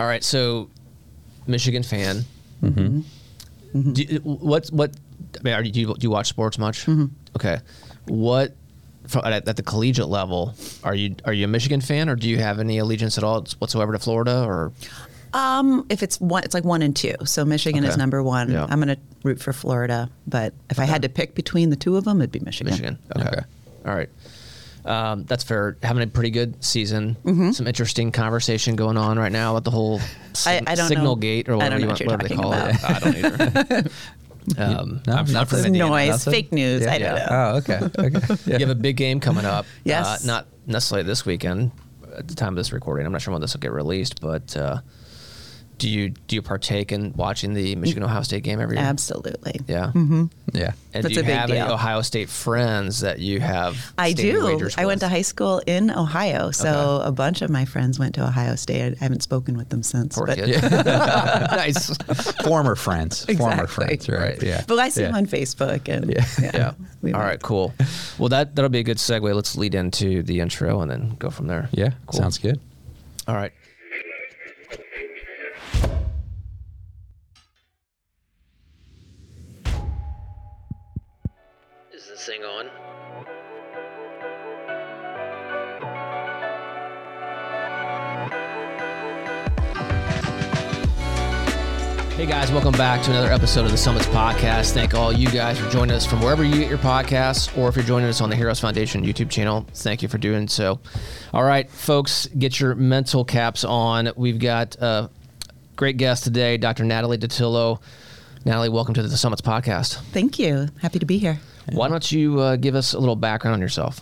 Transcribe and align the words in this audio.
All 0.00 0.06
right, 0.06 0.24
so 0.24 0.70
Michigan 1.46 1.82
fan. 1.82 2.24
Mm-hmm. 2.62 3.92
Do, 3.92 4.04
what 4.24 4.68
what? 4.68 4.96
I 5.38 5.42
mean, 5.42 5.52
are 5.52 5.62
you, 5.62 5.70
do 5.70 5.80
you 5.80 5.86
do 5.88 5.98
you 6.00 6.10
watch 6.10 6.28
sports 6.28 6.58
much? 6.58 6.86
Mm-hmm. 6.86 7.04
Okay. 7.36 7.58
What 8.06 8.56
from, 9.06 9.26
at, 9.26 9.46
at 9.46 9.56
the 9.56 9.62
collegiate 9.62 10.08
level 10.08 10.54
are 10.84 10.94
you 10.94 11.16
are 11.26 11.34
you 11.34 11.44
a 11.44 11.48
Michigan 11.48 11.82
fan 11.82 12.08
or 12.08 12.16
do 12.16 12.30
you 12.30 12.38
have 12.38 12.60
any 12.60 12.78
allegiance 12.78 13.18
at 13.18 13.24
all 13.24 13.44
whatsoever 13.58 13.92
to 13.92 13.98
Florida 13.98 14.42
or 14.42 14.72
Um, 15.34 15.84
if 15.90 16.02
it's 16.02 16.18
one, 16.18 16.44
it's 16.44 16.54
like 16.54 16.64
one 16.64 16.80
and 16.80 16.96
two. 16.96 17.14
So 17.24 17.44
Michigan 17.44 17.84
is 17.84 17.98
number 17.98 18.22
one. 18.22 18.50
Yeah. 18.50 18.66
I'm 18.68 18.80
going 18.80 18.96
to 18.96 18.98
root 19.22 19.38
for 19.40 19.52
Florida, 19.52 20.08
but 20.26 20.54
if 20.70 20.80
I 20.80 20.86
had 20.86 21.02
to 21.02 21.10
pick 21.10 21.34
between 21.34 21.68
the 21.68 21.76
two 21.76 21.98
of 21.98 22.04
them, 22.04 22.22
it'd 22.22 22.32
be 22.32 22.40
Michigan. 22.40 22.72
Michigan? 22.72 22.98
Okay. 23.14 23.28
Okay. 23.28 23.42
All 23.84 23.94
right. 23.94 24.08
Um, 24.84 25.24
that's 25.24 25.44
fair. 25.44 25.76
Having 25.82 26.02
a 26.04 26.06
pretty 26.06 26.30
good 26.30 26.62
season. 26.64 27.16
Mm-hmm. 27.24 27.50
Some 27.52 27.66
interesting 27.66 28.12
conversation 28.12 28.76
going 28.76 28.96
on 28.96 29.18
right 29.18 29.32
now 29.32 29.54
with 29.54 29.64
the 29.64 29.70
whole 29.70 30.00
sig- 30.32 30.64
I 30.66 30.74
don't 30.74 30.88
signal 30.88 31.16
know. 31.16 31.20
gate 31.20 31.48
or 31.48 31.52
I 31.52 31.56
whatever, 31.56 31.70
don't 31.70 31.80
you 31.80 31.86
know 31.86 31.92
want, 31.92 32.00
what 32.00 32.12
whatever 32.12 32.28
they 32.28 32.34
you're 32.34 32.42
call 32.42 32.52
it. 32.54 32.84
I 32.84 32.98
don't 32.98 33.74
either. 33.74 33.90
um, 34.58 35.02
No, 35.06 35.12
I'm, 35.12 35.26
I'm 35.26 35.32
not 35.32 35.48
from 35.48 35.64
Indiana. 35.66 35.90
Noise, 35.90 36.08
Nothing? 36.08 36.32
fake 36.32 36.52
news. 36.52 36.86
I 36.86 36.98
don't 36.98 37.16
Yeah. 37.16 37.26
know. 37.26 37.26
Oh, 37.30 37.56
okay. 37.58 37.80
Okay. 38.06 38.34
Yeah. 38.46 38.54
You 38.58 38.66
have 38.66 38.70
a 38.76 38.80
big 38.80 38.96
game 38.96 39.20
coming 39.20 39.44
up. 39.44 39.66
Yes. 39.84 40.24
Uh, 40.24 40.26
not 40.26 40.46
necessarily 40.66 41.06
this 41.06 41.26
weekend 41.26 41.72
at 42.16 42.26
the 42.26 42.34
time 42.34 42.48
of 42.54 42.56
this 42.56 42.72
recording. 42.72 43.04
I'm 43.06 43.12
not 43.12 43.20
sure 43.22 43.32
when 43.32 43.40
this 43.42 43.52
will 43.54 43.60
get 43.60 43.72
released, 43.72 44.20
but 44.22 44.56
uh, 44.56 44.80
do 45.80 45.88
you 45.88 46.10
do 46.10 46.36
you 46.36 46.42
partake 46.42 46.92
in 46.92 47.12
watching 47.16 47.54
the 47.54 47.74
Michigan 47.74 48.02
Ohio 48.04 48.20
State 48.22 48.42
game 48.44 48.60
every 48.60 48.76
year? 48.76 48.84
Absolutely. 48.84 49.58
Yeah. 49.66 49.86
Mm-hmm. 49.94 50.26
Yeah. 50.52 50.72
And 50.92 51.02
That's 51.04 51.14
do 51.14 51.20
a 51.20 51.22
you 51.22 51.26
big 51.26 51.36
have 51.36 51.50
any. 51.50 51.60
Ohio 51.60 52.02
State 52.02 52.28
friends 52.28 53.00
that 53.00 53.18
you 53.18 53.40
have? 53.40 53.92
I 53.96 54.12
do. 54.12 54.68
I 54.76 54.84
went 54.84 55.00
to 55.00 55.08
high 55.08 55.22
school 55.22 55.62
in 55.66 55.90
Ohio, 55.90 56.50
so 56.50 56.68
Okay. 57.00 57.08
a 57.08 57.12
bunch 57.12 57.40
of 57.40 57.48
my 57.50 57.64
friends 57.64 57.98
went 57.98 58.14
to 58.16 58.22
Ohio 58.24 58.56
State. 58.56 58.94
I 59.00 59.02
haven't 59.04 59.22
spoken 59.22 59.56
with 59.56 59.70
them 59.70 59.82
since. 59.82 60.16
Poor 60.16 60.26
but, 60.26 60.36
kid. 60.38 60.60
nice. 60.72 61.96
Former 62.44 62.74
friends. 62.76 63.24
Former 63.36 63.66
friends. 63.66 64.08
Right. 64.08 64.18
Right. 64.20 64.42
Yeah. 64.42 64.62
But 64.66 64.78
I 64.78 64.90
see 64.90 65.00
yeah. 65.00 65.08
them 65.08 65.16
on 65.16 65.26
Facebook, 65.26 65.88
and 65.88 66.10
Yeah. 66.12 66.24
yeah, 66.42 66.50
Yeah. 66.54 66.72
we 67.00 67.12
All 67.14 67.20
met. 67.20 67.26
right. 67.26 67.42
Cool. 67.42 67.72
Well, 68.18 68.28
that 68.28 68.54
that'll 68.54 68.68
be 68.68 68.80
a 68.80 68.84
good 68.84 68.98
segue. 68.98 69.34
Let's 69.34 69.56
lead 69.56 69.74
into 69.74 70.22
the 70.22 70.40
intro 70.40 70.82
and 70.82 70.90
then 70.90 71.16
go 71.18 71.30
from 71.30 71.46
there. 71.46 71.68
Yeah. 71.72 71.92
Cool. 72.06 72.20
Sounds 72.20 72.36
good. 72.38 72.60
All 73.26 73.34
right. 73.34 73.52
Thing 82.20 82.42
on? 82.44 82.66
Hey 92.14 92.26
guys, 92.26 92.52
welcome 92.52 92.72
back 92.72 93.02
to 93.04 93.10
another 93.10 93.32
episode 93.32 93.64
of 93.64 93.70
the 93.70 93.78
Summits 93.78 94.04
Podcast. 94.08 94.72
Thank 94.72 94.92
all 94.92 95.10
you 95.10 95.30
guys 95.30 95.58
for 95.58 95.70
joining 95.70 95.96
us 95.96 96.04
from 96.04 96.20
wherever 96.20 96.44
you 96.44 96.56
get 96.56 96.68
your 96.68 96.76
podcasts, 96.76 97.56
or 97.56 97.70
if 97.70 97.76
you're 97.76 97.86
joining 97.86 98.10
us 98.10 98.20
on 98.20 98.28
the 98.28 98.36
Heroes 98.36 98.60
Foundation 98.60 99.02
YouTube 99.02 99.30
channel, 99.30 99.66
thank 99.72 100.02
you 100.02 100.08
for 100.08 100.18
doing 100.18 100.46
so. 100.46 100.78
All 101.32 101.44
right, 101.44 101.70
folks, 101.70 102.26
get 102.26 102.60
your 102.60 102.74
mental 102.74 103.24
caps 103.24 103.64
on. 103.64 104.12
We've 104.14 104.38
got 104.38 104.76
a 104.76 105.08
great 105.74 105.96
guest 105.96 106.24
today, 106.24 106.58
Dr. 106.58 106.84
Natalie 106.84 107.16
Dattilo. 107.16 107.80
Natalie, 108.44 108.68
welcome 108.68 108.92
to 108.92 109.02
the 109.02 109.16
Summits 109.16 109.40
Podcast. 109.40 109.94
Thank 110.12 110.38
you. 110.38 110.68
Happy 110.82 110.98
to 110.98 111.06
be 111.06 111.16
here. 111.16 111.40
Why 111.72 111.88
don't 111.88 112.10
you 112.10 112.40
uh, 112.40 112.56
give 112.56 112.74
us 112.74 112.92
a 112.92 112.98
little 112.98 113.16
background 113.16 113.54
on 113.54 113.60
yourself? 113.60 114.00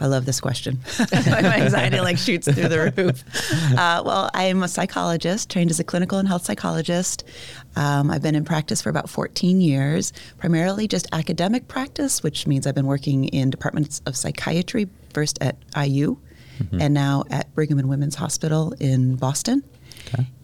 I 0.00 0.06
love 0.06 0.24
this 0.24 0.40
question. 0.40 0.80
My 1.12 1.60
anxiety 1.60 2.00
like 2.00 2.18
shoots 2.18 2.50
through 2.50 2.68
the 2.68 2.92
roof. 2.96 3.22
Uh, 3.78 4.02
well, 4.04 4.30
I'm 4.34 4.62
a 4.62 4.68
psychologist, 4.68 5.50
trained 5.50 5.70
as 5.70 5.78
a 5.78 5.84
clinical 5.84 6.18
and 6.18 6.26
health 6.26 6.44
psychologist. 6.44 7.24
Um, 7.76 8.10
I've 8.10 8.22
been 8.22 8.34
in 8.34 8.44
practice 8.44 8.82
for 8.82 8.88
about 8.88 9.08
14 9.08 9.60
years, 9.60 10.12
primarily 10.38 10.88
just 10.88 11.06
academic 11.12 11.68
practice, 11.68 12.22
which 12.22 12.46
means 12.46 12.66
I've 12.66 12.74
been 12.74 12.86
working 12.86 13.26
in 13.26 13.50
departments 13.50 14.00
of 14.06 14.16
psychiatry, 14.16 14.88
first 15.12 15.38
at 15.40 15.56
IU 15.76 16.16
and 16.78 16.94
now 16.94 17.24
at 17.30 17.52
Brigham 17.54 17.78
and 17.78 17.88
Women's 17.88 18.14
Hospital 18.14 18.72
in 18.78 19.16
Boston. 19.16 19.62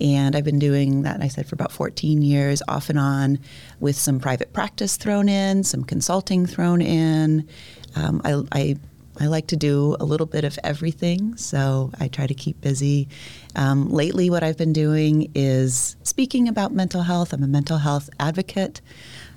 And 0.00 0.36
I've 0.36 0.44
been 0.44 0.58
doing 0.58 1.02
that, 1.02 1.22
I 1.22 1.28
said, 1.28 1.46
for 1.46 1.54
about 1.54 1.72
14 1.72 2.22
years, 2.22 2.62
off 2.68 2.88
and 2.90 2.98
on, 2.98 3.38
with 3.80 3.96
some 3.96 4.20
private 4.20 4.52
practice 4.52 4.96
thrown 4.96 5.28
in, 5.28 5.64
some 5.64 5.84
consulting 5.84 6.46
thrown 6.46 6.80
in. 6.80 7.48
Um, 7.96 8.20
I, 8.24 8.42
I, 8.52 8.76
I 9.20 9.26
like 9.26 9.48
to 9.48 9.56
do 9.56 9.96
a 9.98 10.04
little 10.04 10.26
bit 10.26 10.44
of 10.44 10.58
everything, 10.62 11.36
so 11.36 11.90
I 11.98 12.08
try 12.08 12.26
to 12.26 12.34
keep 12.34 12.60
busy. 12.60 13.08
Um, 13.56 13.90
lately, 13.90 14.30
what 14.30 14.44
I've 14.44 14.56
been 14.56 14.72
doing 14.72 15.30
is 15.34 15.96
speaking 16.04 16.48
about 16.48 16.72
mental 16.72 17.02
health. 17.02 17.32
I'm 17.32 17.42
a 17.42 17.48
mental 17.48 17.78
health 17.78 18.08
advocate. 18.20 18.80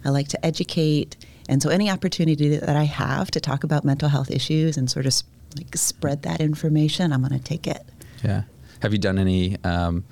I 0.05 0.09
like 0.09 0.27
to 0.29 0.45
educate. 0.45 1.17
And 1.49 1.61
so, 1.63 1.69
any 1.69 1.89
opportunity 1.89 2.57
that 2.57 2.75
I 2.75 2.83
have 2.83 3.31
to 3.31 3.39
talk 3.39 3.63
about 3.63 3.83
mental 3.83 4.09
health 4.09 4.29
issues 4.29 4.77
and 4.77 4.89
sort 4.89 5.07
of 5.07 5.13
like 5.57 5.75
spread 5.75 6.23
that 6.23 6.41
information, 6.41 7.11
I'm 7.11 7.21
going 7.21 7.37
to 7.37 7.43
take 7.43 7.67
it. 7.67 7.83
Yeah. 8.23 8.43
Have 8.81 8.93
you 8.93 8.99
done 8.99 9.17
any 9.19 9.57
um, 9.63 10.03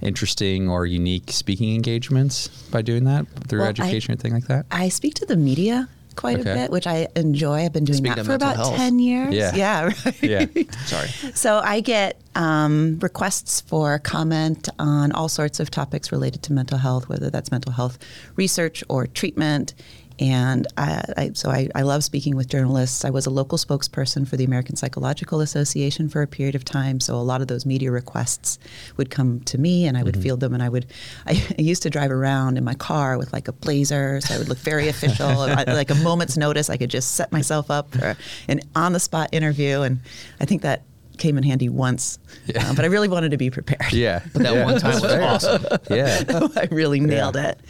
interesting 0.00 0.68
or 0.68 0.86
unique 0.86 1.30
speaking 1.32 1.74
engagements 1.74 2.48
by 2.70 2.82
doing 2.82 3.04
that 3.04 3.26
through 3.48 3.60
Well, 3.60 3.68
I- 3.68 3.70
education 3.70 4.10
or 4.10 4.14
anything 4.14 4.32
like 4.34 4.46
that? 4.46 4.66
I 4.70 4.88
speak 4.88 5.14
to 5.14 5.26
the 5.26 5.36
media 5.36 5.88
quite 6.16 6.38
Okay. 6.40 6.50
a 6.50 6.54
bit, 6.54 6.70
which 6.70 6.86
I 6.86 7.08
enjoy. 7.16 7.64
I've 7.64 7.72
been 7.72 7.84
doing 7.84 7.96
Speaking 7.98 8.16
that 8.16 8.26
for 8.26 8.34
about 8.34 8.56
health. 8.56 8.76
10 8.76 8.98
years. 8.98 9.32
Yeah. 9.34 9.54
Yeah, 9.54 9.82
right. 10.04 10.22
Yeah. 10.22 10.46
Sorry. 10.86 11.08
So 11.34 11.58
I 11.64 11.80
get 11.80 12.20
um, 12.34 12.98
requests 13.00 13.60
for 13.60 13.98
comment 13.98 14.68
on 14.78 15.12
all 15.12 15.28
sorts 15.28 15.60
of 15.60 15.70
topics 15.70 16.12
related 16.12 16.42
to 16.44 16.52
mental 16.52 16.78
health, 16.78 17.08
whether 17.08 17.30
that's 17.30 17.50
mental 17.50 17.72
health 17.72 17.98
research 18.36 18.82
or 18.88 19.06
treatment. 19.06 19.74
And 20.18 20.66
I, 20.76 21.02
I, 21.16 21.30
so 21.34 21.50
I, 21.50 21.68
I 21.74 21.82
love 21.82 22.04
speaking 22.04 22.36
with 22.36 22.48
journalists. 22.48 23.04
I 23.04 23.10
was 23.10 23.26
a 23.26 23.30
local 23.30 23.58
spokesperson 23.58 24.28
for 24.28 24.36
the 24.36 24.44
American 24.44 24.76
Psychological 24.76 25.40
Association 25.40 26.08
for 26.08 26.22
a 26.22 26.26
period 26.26 26.54
of 26.54 26.64
time. 26.64 27.00
So 27.00 27.16
a 27.16 27.16
lot 27.16 27.40
of 27.40 27.48
those 27.48 27.66
media 27.66 27.90
requests 27.90 28.58
would 28.96 29.10
come 29.10 29.40
to 29.40 29.58
me, 29.58 29.86
and 29.86 29.96
I 29.96 30.02
would 30.02 30.16
field 30.16 30.40
them. 30.40 30.54
And 30.54 30.62
I 30.62 30.68
would, 30.68 30.86
I, 31.26 31.32
I 31.58 31.62
used 31.62 31.82
to 31.82 31.90
drive 31.90 32.10
around 32.10 32.58
in 32.58 32.64
my 32.64 32.74
car 32.74 33.18
with 33.18 33.32
like 33.32 33.48
a 33.48 33.52
blazer, 33.52 34.20
so 34.20 34.34
I 34.34 34.38
would 34.38 34.48
look 34.48 34.58
very 34.58 34.88
official. 34.88 35.32
Like 35.72 35.90
a 35.90 35.94
moment's 35.96 36.36
notice, 36.36 36.68
I 36.70 36.76
could 36.76 36.90
just 36.90 37.14
set 37.14 37.32
myself 37.32 37.70
up 37.70 37.92
for 37.92 38.16
an 38.48 38.60
on-the-spot 38.74 39.30
interview. 39.32 39.82
And 39.82 40.00
I 40.40 40.44
think 40.44 40.62
that 40.62 40.82
came 41.18 41.36
in 41.38 41.44
handy 41.44 41.68
once, 41.68 42.18
Yeah. 42.46 42.70
uh, 42.70 42.74
but 42.74 42.84
I 42.84 42.88
really 42.88 43.08
wanted 43.08 43.30
to 43.32 43.36
be 43.36 43.50
prepared. 43.50 43.92
Yeah. 43.92 44.22
But 44.32 44.42
that 44.42 44.54
Yeah, 44.54 44.64
one 44.64 44.80
time 44.80 45.00
was 45.00 45.12
awesome. 45.12 45.64
Yeah. 45.90 46.22
I 46.56 46.68
really 46.70 47.00
nailed 47.00 47.36
it. 47.36 47.60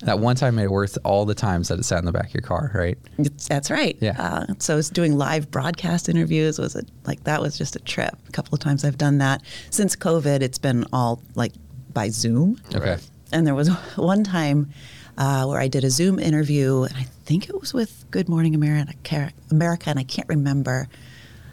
That 0.00 0.18
one 0.18 0.36
time 0.36 0.54
made 0.56 0.64
it 0.64 0.70
worth 0.70 0.96
all 1.04 1.24
the 1.24 1.34
times 1.34 1.68
that 1.68 1.78
it 1.78 1.84
sat 1.84 1.98
in 1.98 2.04
the 2.04 2.12
back 2.12 2.26
of 2.28 2.34
your 2.34 2.42
car, 2.42 2.70
right? 2.74 2.98
It's, 3.18 3.48
that's 3.48 3.70
right. 3.70 3.96
Yeah. 4.00 4.16
Uh, 4.18 4.54
so 4.58 4.74
I 4.74 4.76
was 4.76 4.90
doing 4.90 5.16
live 5.16 5.50
broadcast 5.50 6.08
interviews. 6.08 6.58
Was 6.58 6.76
it 6.76 6.88
like 7.04 7.24
that 7.24 7.40
was 7.40 7.56
just 7.58 7.76
a 7.76 7.80
trip. 7.80 8.14
A 8.28 8.32
couple 8.32 8.54
of 8.54 8.60
times 8.60 8.84
I've 8.84 8.98
done 8.98 9.18
that. 9.18 9.42
Since 9.70 9.96
COVID, 9.96 10.42
it's 10.42 10.58
been 10.58 10.84
all 10.92 11.20
like 11.34 11.52
by 11.92 12.08
Zoom. 12.10 12.60
Okay. 12.74 12.98
And 13.32 13.46
there 13.46 13.54
was 13.54 13.68
one 13.96 14.24
time 14.24 14.70
uh, 15.18 15.44
where 15.46 15.60
I 15.60 15.68
did 15.68 15.84
a 15.84 15.90
Zoom 15.90 16.18
interview, 16.18 16.82
and 16.84 16.96
I 16.96 17.02
think 17.24 17.48
it 17.48 17.60
was 17.60 17.74
with 17.74 18.04
Good 18.10 18.28
Morning 18.28 18.54
America, 18.54 19.32
America, 19.50 19.90
and 19.90 19.98
I 19.98 20.02
can't 20.04 20.28
remember. 20.28 20.88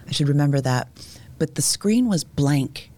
I 0.07 0.11
should 0.11 0.29
remember 0.29 0.61
that. 0.61 0.87
But 1.39 1.55
the 1.55 1.61
screen 1.61 2.07
was 2.07 2.23
blank. 2.23 2.91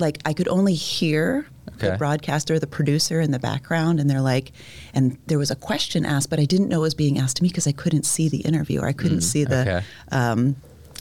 Like 0.00 0.18
I 0.24 0.32
could 0.32 0.48
only 0.48 0.74
hear 0.74 1.46
Okay. 1.74 1.90
the 1.90 1.96
broadcaster, 1.96 2.58
the 2.58 2.66
producer 2.66 3.20
in 3.20 3.30
the 3.30 3.38
background, 3.38 4.00
and 4.00 4.10
they're 4.10 4.20
like, 4.22 4.50
and 4.94 5.16
there 5.28 5.38
was 5.38 5.50
a 5.52 5.54
question 5.54 6.04
asked, 6.04 6.28
but 6.28 6.40
I 6.40 6.44
didn't 6.44 6.68
know 6.68 6.78
it 6.78 6.82
was 6.82 6.94
being 6.94 7.18
asked 7.20 7.36
to 7.36 7.42
me 7.44 7.50
because 7.50 7.68
I 7.68 7.72
couldn't 7.72 8.04
see 8.04 8.28
the 8.28 8.38
interviewer. 8.38 8.84
I 8.86 8.92
couldn't 8.92 9.20
see 9.20 9.44
the 9.44 9.60
okay. 9.60 9.82
um, 10.10 10.56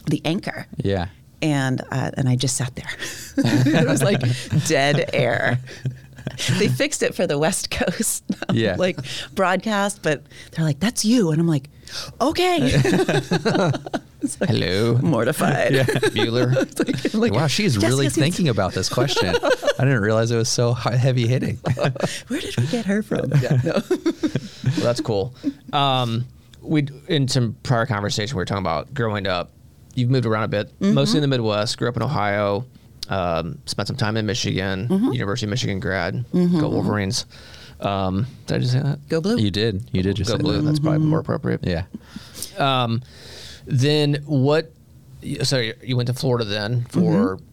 the 0.06 0.22
anchor 0.24 0.68
Yeah. 0.78 1.08
and 1.42 1.82
uh, 1.92 2.12
and 2.16 2.30
I 2.30 2.36
just 2.36 2.58
sat 2.58 2.76
there. 2.76 2.92
it 3.38 3.88
was 3.88 4.04
like 4.04 4.22
dead 4.68 5.10
air. 5.14 5.60
They 6.60 6.68
fixed 6.68 7.02
it 7.02 7.16
for 7.16 7.26
the 7.26 7.40
West 7.40 7.72
Coast, 7.72 8.24
Yeah. 8.54 8.76
like 8.78 9.00
broadcast, 9.34 10.04
but 10.04 10.22
they're 10.52 10.66
like, 10.66 10.80
"That's 10.80 11.04
you," 11.06 11.32
and 11.32 11.40
I'm 11.42 11.48
like, 11.48 11.70
"Okay." 12.22 12.70
Like 14.40 14.50
Hello. 14.50 14.98
mortified. 15.02 15.72
Yeah. 15.76 15.84
Bueller. 15.84 16.54
Like- 17.14 17.14
like, 17.14 17.34
Wow, 17.34 17.48
she's 17.48 17.76
yes, 17.76 17.84
really 17.84 18.06
yes, 18.06 18.18
yes. 18.18 18.24
thinking 18.24 18.50
about 18.50 18.74
this 18.74 18.90
question. 18.90 19.30
I 19.80 19.84
didn't 19.84 20.02
realize 20.02 20.32
it 20.32 20.38
was 20.38 20.50
so 20.50 20.74
heavy 20.74 21.28
hitting. 21.28 21.58
Where 22.28 22.40
did 22.42 22.58
we 22.58 22.68
get 22.68 22.86
her 22.86 23.04
from? 23.04 23.30
No. 23.30 23.82
Well, 23.90 24.86
that's 24.86 25.02
cool. 25.02 25.34
Um, 25.74 26.26
we 26.62 26.88
in 27.08 27.28
some 27.28 27.56
prior 27.64 27.86
conversation 27.86 28.36
we 28.36 28.42
were 28.42 28.46
talking 28.46 28.64
about 28.64 28.94
growing 28.94 29.28
up. 29.28 29.52
You've 29.96 30.10
moved 30.10 30.26
around 30.26 30.44
a 30.44 30.48
bit, 30.48 30.68
Mm-hmm. 30.80 30.94
mostly 30.94 31.18
in 31.18 31.22
the 31.22 31.28
Midwest. 31.28 31.78
Grew 31.78 31.88
up 31.90 31.96
in 31.96 32.02
Ohio. 32.04 32.66
Um, 33.10 33.60
spent 33.66 33.88
some 33.88 33.98
time 33.98 34.18
in 34.18 34.26
Michigan, 34.26 34.88
Mm-hmm. 34.88 35.14
University 35.14 35.46
of 35.46 35.52
Michigan 35.52 35.80
grad. 35.80 36.26
Go 36.34 36.70
Wolverines. 36.70 37.26
Um, 37.80 38.26
did 38.48 38.56
I 38.56 38.60
just 38.60 38.74
say 38.74 38.80
that? 38.80 39.08
Go 39.08 39.22
blue. 39.22 39.38
You 39.38 39.52
did. 39.52 39.88
You 39.94 40.02
did 40.02 40.16
just 40.16 40.30
Go 40.32 40.38
say 40.38 40.42
blue. 40.44 40.54
that. 40.58 40.62
That's 40.64 40.80
probably 40.80 41.00
Mm-hmm. 41.00 41.10
more 41.10 41.20
appropriate. 41.20 41.62
Yeah. 41.64 41.84
Um, 42.58 43.02
then 43.68 44.24
what? 44.26 44.72
So 45.44 45.72
you 45.84 45.96
went 45.96 46.08
to 46.08 46.14
Florida 46.14 46.46
then 46.46 46.86
for. 46.86 47.38
Mm-hmm. 47.38 47.44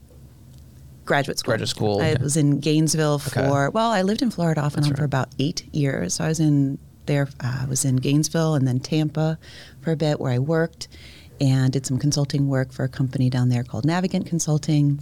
graduate 1.04 1.38
school. 1.38 1.50
Graduate 1.50 1.68
school, 1.68 2.00
I 2.00 2.12
okay. 2.12 2.22
was 2.22 2.36
in 2.36 2.60
Gainesville 2.60 3.18
for 3.18 3.40
Okay. 3.40 3.68
well, 3.74 3.90
I 3.90 4.02
lived 4.02 4.22
in 4.22 4.30
Florida 4.30 4.62
off 4.62 4.74
and 4.74 4.84
That's 4.84 4.92
on 4.92 4.96
for 4.96 5.04
about 5.04 5.28
eight 5.38 5.64
years. 5.74 6.14
So 6.14 6.24
I 6.24 6.28
was 6.28 6.40
in 6.40 6.78
there. 7.06 7.28
Uh, 7.40 7.60
I 7.62 7.66
was 7.66 7.84
in 7.84 7.96
Gainesville 7.96 8.54
and 8.54 8.66
then 8.66 8.80
Tampa 8.80 9.38
for 9.82 9.92
a 9.92 9.96
bit, 9.96 10.20
where 10.20 10.32
I 10.32 10.38
worked 10.38 10.88
and 11.40 11.72
did 11.72 11.84
some 11.84 11.98
consulting 11.98 12.48
work 12.48 12.72
for 12.72 12.84
a 12.84 12.88
company 12.88 13.28
down 13.28 13.48
there 13.48 13.64
called 13.64 13.84
Navigant 13.84 14.26
Consulting. 14.26 15.00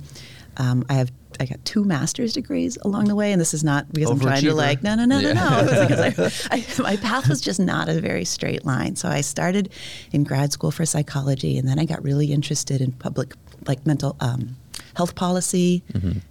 Um, 0.57 0.85
I 0.89 0.95
have 0.95 1.11
I 1.41 1.47
got 1.47 1.65
two 1.65 1.85
master's 1.85 2.33
degrees 2.33 2.79
along 2.83 3.07
the 3.07 3.15
way, 3.15 3.33
and 3.33 3.41
this 3.41 3.55
is 3.55 3.63
not 3.65 3.91
because 3.93 4.11
I'm 4.11 4.21
trying 4.21 4.43
to 4.43 4.55
like 4.55 4.83
no 4.83 4.95
no 4.95 5.05
no 5.05 5.19
Yeah. 5.19 5.33
no 5.33 5.65
no. 5.65 5.87
Because 5.89 6.47
I, 6.51 6.57
I, 6.57 6.83
my 6.83 6.97
path 6.97 7.29
was 7.29 7.41
just 7.41 7.61
not 7.61 7.89
a 7.89 8.01
very 8.01 8.25
straight 8.25 8.65
line. 8.65 8.97
So 8.97 9.09
I 9.09 9.21
started 9.21 9.71
in 10.13 10.25
grad 10.25 10.53
school 10.53 10.71
for 10.71 10.85
psychology, 10.87 11.59
and 11.59 11.69
then 11.69 11.79
I 11.79 11.85
got 11.85 12.03
really 12.03 12.33
interested 12.33 12.81
in 12.81 12.93
public, 12.93 13.35
like 13.67 13.87
mental 13.87 14.17
um, 14.21 14.57
health 14.95 15.15
policy, 15.15 15.83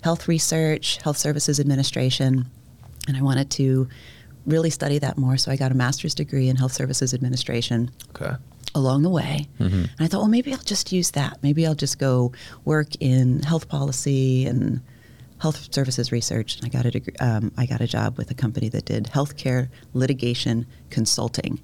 health 0.03 0.27
research, 0.27 0.97
health 1.03 1.17
services 1.17 1.59
administration, 1.59 2.45
and 3.07 3.17
I 3.17 3.21
wanted 3.21 3.49
to 3.51 3.87
really 4.45 4.69
study 4.69 4.99
that 4.99 5.17
more. 5.17 5.37
So 5.37 5.51
I 5.51 5.55
got 5.55 5.71
a 5.71 5.75
master's 5.75 6.15
degree 6.15 6.49
in 6.49 6.55
health 6.55 6.73
services 6.73 7.13
administration 7.13 7.91
Okay. 8.15 8.35
along 8.75 9.03
the 9.03 9.09
way. 9.09 9.47
And 9.59 9.89
I 9.99 10.07
thought, 10.07 10.19
well, 10.21 10.27
maybe 10.29 10.51
I'll 10.53 10.59
just 10.59 10.91
use 10.91 11.11
that. 11.11 11.37
Maybe 11.43 11.65
I'll 11.67 11.75
just 11.75 11.99
go 11.99 12.31
work 12.65 12.89
in 12.99 13.41
health 13.43 13.67
policy 13.67 14.45
and 14.45 14.81
health 15.39 15.73
services 15.73 16.11
research. 16.11 16.57
And 16.57 16.65
I 16.65 16.69
got 16.69 16.85
a 16.85 16.91
degree, 16.91 17.15
um, 17.19 17.51
I 17.57 17.65
got 17.65 17.81
a 17.81 17.87
job 17.87 18.17
with 18.17 18.29
a 18.31 18.35
company 18.35 18.69
that 18.69 18.85
did 18.85 19.05
healthcare 19.05 19.69
litigation 19.93 20.65
consulting, 20.89 21.59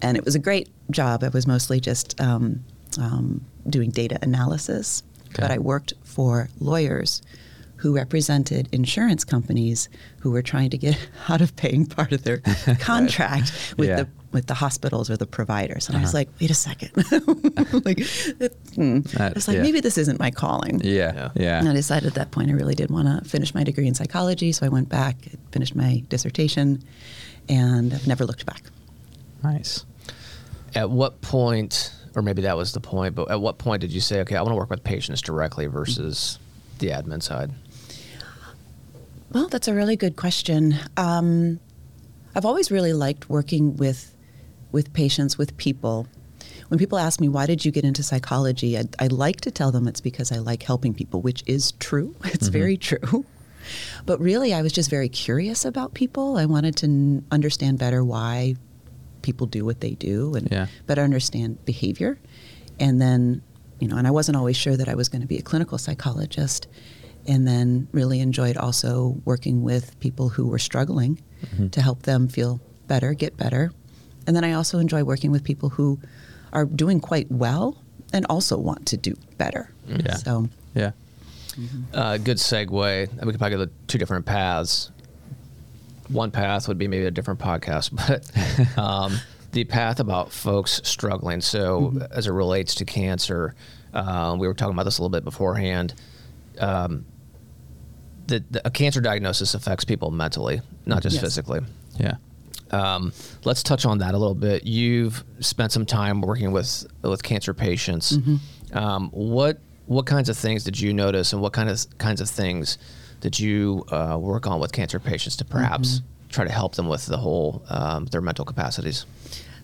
and 0.00 0.16
it 0.16 0.24
was 0.24 0.34
a 0.34 0.38
great 0.38 0.68
job. 0.90 1.22
I 1.24 1.28
was 1.28 1.46
mostly 1.46 1.80
just 1.80 2.20
um, 2.20 2.64
um, 2.98 3.44
doing 3.68 3.90
data 3.90 4.18
analysis, 4.22 5.02
Okay. 5.30 5.42
but 5.42 5.50
I 5.50 5.58
worked 5.58 5.94
for 6.04 6.48
lawyers. 6.60 7.22
Who 7.82 7.94
represented 7.94 8.68
insurance 8.72 9.24
companies 9.24 9.88
who 10.20 10.30
were 10.30 10.42
trying 10.42 10.70
to 10.70 10.78
get 10.78 10.96
out 11.28 11.40
of 11.40 11.54
paying 11.56 11.84
part 11.86 12.12
of 12.12 12.22
their 12.22 12.38
contract 12.80 13.52
with 13.76 13.88
Yeah. 13.88 13.96
the 14.04 14.08
with 14.32 14.46
the 14.46 14.54
hospitals 14.54 15.10
or 15.10 15.16
the 15.18 15.26
providers. 15.26 15.88
And 15.88 15.98
I 15.98 16.00
was 16.00 16.10
Uh-huh. 16.14 16.18
like, 16.20 16.28
wait 16.40 16.50
a 16.50 16.54
second. 16.54 16.90
like, 17.84 17.98
it, 18.40 18.56
hmm. 18.76 19.00
That- 19.00 19.32
I 19.32 19.34
was 19.34 19.46
like, 19.46 19.56
yeah. 19.58 19.62
maybe 19.62 19.80
this 19.80 19.98
isn't 19.98 20.18
my 20.18 20.30
calling. 20.30 20.80
Yeah, 20.82 21.12
Yeah. 21.14 21.30
yeah. 21.34 21.58
And 21.58 21.68
I 21.68 21.74
decided 21.74 22.06
at 22.06 22.14
that 22.14 22.30
point 22.30 22.48
I 22.48 22.54
really 22.54 22.74
did 22.74 22.88
want 22.90 23.08
to 23.08 23.28
finish 23.28 23.54
my 23.54 23.62
degree 23.62 23.86
in 23.86 23.94
psychology. 23.94 24.52
So 24.52 24.64
I 24.64 24.70
went 24.70 24.88
back, 24.88 25.16
finished 25.50 25.74
my 25.74 26.02
dissertation, 26.08 26.82
and 27.48 27.92
I've 27.92 28.06
never 28.06 28.24
looked 28.24 28.46
back. 28.46 28.62
Nice. 29.42 29.84
At 30.74 30.88
what 30.88 31.20
point, 31.20 31.92
or 32.14 32.22
maybe 32.22 32.40
that 32.42 32.56
was 32.56 32.72
the 32.72 32.80
point, 32.80 33.14
but 33.14 33.30
at 33.30 33.40
what 33.40 33.58
point 33.58 33.80
did 33.82 33.92
you 33.92 34.00
say, 34.00 34.20
okay, 34.20 34.36
I 34.36 34.40
want 34.40 34.52
to 34.52 34.56
work 34.56 34.70
with 34.70 34.82
patients 34.84 35.20
directly 35.20 35.66
versus 35.66 36.38
the 36.78 36.88
admin 36.88 37.22
side? 37.22 37.50
Well, 39.32 39.48
that's 39.48 39.68
a 39.68 39.74
really 39.74 39.96
good 39.96 40.16
question. 40.16 40.74
Um, 40.96 41.58
I've 42.34 42.44
always 42.44 42.70
really 42.70 42.92
liked 42.92 43.28
working 43.28 43.76
with 43.76 44.14
with 44.72 44.92
patients, 44.94 45.36
with 45.36 45.54
people. 45.58 46.06
When 46.68 46.78
people 46.78 46.98
ask 46.98 47.20
me 47.20 47.28
why 47.28 47.44
did 47.46 47.64
you 47.64 47.70
get 47.70 47.84
into 47.84 48.02
psychology, 48.02 48.78
I, 48.78 48.84
I 48.98 49.08
like 49.08 49.42
to 49.42 49.50
tell 49.50 49.70
them 49.70 49.86
it's 49.86 50.00
because 50.00 50.32
I 50.32 50.38
like 50.38 50.62
helping 50.62 50.94
people, 50.94 51.20
which 51.20 51.42
is 51.46 51.72
true. 51.72 52.14
It's 52.24 52.48
very 52.48 52.76
true. 52.78 53.26
But 54.06 54.18
really, 54.20 54.52
I 54.54 54.62
was 54.62 54.72
just 54.72 54.88
very 54.90 55.08
curious 55.08 55.64
about 55.66 55.92
people. 55.94 56.36
I 56.38 56.46
wanted 56.46 56.74
to 56.76 56.86
n- 56.86 57.24
understand 57.30 57.78
better 57.78 58.02
why 58.02 58.56
people 59.20 59.46
do 59.46 59.64
what 59.64 59.80
they 59.80 59.92
do 59.92 60.34
and 60.34 60.48
Yeah. 60.50 60.66
better 60.86 61.02
understand 61.02 61.64
behavior. 61.64 62.18
And 62.80 63.00
then, 63.00 63.42
you 63.78 63.86
know, 63.88 63.96
and 63.98 64.06
I 64.06 64.10
wasn't 64.10 64.36
always 64.36 64.56
sure 64.56 64.76
that 64.76 64.88
I 64.88 64.94
was 64.94 65.08
going 65.08 65.20
to 65.22 65.28
be 65.28 65.38
a 65.38 65.42
clinical 65.42 65.78
psychologist. 65.78 66.66
And 67.26 67.46
then 67.46 67.88
really 67.92 68.20
enjoyed 68.20 68.56
also 68.56 69.16
working 69.24 69.62
with 69.62 69.98
people 70.00 70.28
who 70.28 70.48
were 70.48 70.58
struggling 70.58 71.22
to 71.72 71.80
help 71.80 72.02
them 72.02 72.28
feel 72.28 72.60
better, 72.86 73.14
get 73.14 73.36
better. 73.36 73.72
And 74.26 74.36
then 74.36 74.44
I 74.44 74.52
also 74.52 74.78
enjoy 74.78 75.02
working 75.04 75.30
with 75.32 75.42
people 75.44 75.68
who 75.70 75.98
are 76.52 76.64
doing 76.64 77.00
quite 77.00 77.30
well 77.30 77.76
and 78.12 78.26
also 78.28 78.56
want 78.58 78.86
to 78.86 78.96
do 78.96 79.14
better. 79.38 79.72
Yeah. 79.86 80.14
So, 80.14 80.48
Yeah. 80.74 80.92
Uh, 81.92 82.16
good 82.18 82.38
segue. 82.38 82.70
We 82.70 83.32
could 83.32 83.38
probably 83.38 83.50
go 83.50 83.64
the 83.64 83.70
two 83.86 83.98
different 83.98 84.24
paths. 84.26 84.90
One 86.08 86.30
path 86.30 86.68
would 86.68 86.78
be 86.78 86.88
maybe 86.88 87.06
a 87.06 87.10
different 87.10 87.40
podcast, 87.40 87.90
but 88.74 88.78
um, 88.78 89.18
the 89.52 89.64
path 89.64 90.00
about 90.00 90.32
folks 90.32 90.80
struggling. 90.84 91.40
So, 91.40 91.98
as 92.10 92.26
it 92.26 92.32
relates 92.32 92.74
to 92.76 92.84
cancer, 92.84 93.54
uh, 93.92 94.36
we 94.38 94.46
were 94.46 94.54
talking 94.54 94.74
about 94.74 94.84
this 94.84 94.98
a 94.98 95.02
little 95.02 95.10
bit 95.10 95.24
beforehand. 95.24 95.94
Um, 96.58 97.04
the, 98.32 98.44
the, 98.50 98.66
a 98.66 98.70
cancer 98.70 99.00
diagnosis 99.00 99.54
affects 99.54 99.84
people 99.84 100.10
mentally, 100.10 100.60
not 100.86 101.02
just 101.02 101.14
Yes. 101.14 101.22
physically. 101.24 101.60
Yeah. 101.98 102.16
Um, 102.70 103.12
let's 103.44 103.62
touch 103.62 103.84
on 103.84 103.98
that 103.98 104.14
a 104.14 104.18
little 104.18 104.34
bit. 104.34 104.64
You've 104.66 105.22
spent 105.40 105.72
some 105.72 105.84
time 105.84 106.20
working 106.22 106.52
with 106.52 106.86
with 107.02 107.22
cancer 107.22 107.52
patients. 107.54 108.16
Um, 108.72 109.10
what 109.10 109.58
what 109.86 110.06
kinds 110.06 110.28
of 110.30 110.36
things 110.38 110.64
did 110.64 110.80
you 110.80 110.92
notice, 110.94 111.32
and 111.34 111.42
what 111.42 111.52
kind 111.52 111.68
of 111.68 111.84
kinds 111.98 112.20
of 112.22 112.30
things 112.30 112.78
did 113.20 113.38
you 113.38 113.84
uh, 113.92 114.16
work 114.18 114.46
on 114.46 114.58
with 114.60 114.72
cancer 114.72 114.98
patients 114.98 115.36
to 115.36 115.44
perhaps 115.44 116.00
try 116.30 116.44
to 116.46 116.50
help 116.52 116.74
them 116.76 116.88
with 116.88 117.04
the 117.06 117.18
whole 117.18 117.62
um, 117.68 118.06
their 118.06 118.22
mental 118.22 118.44
capacities? 118.46 119.04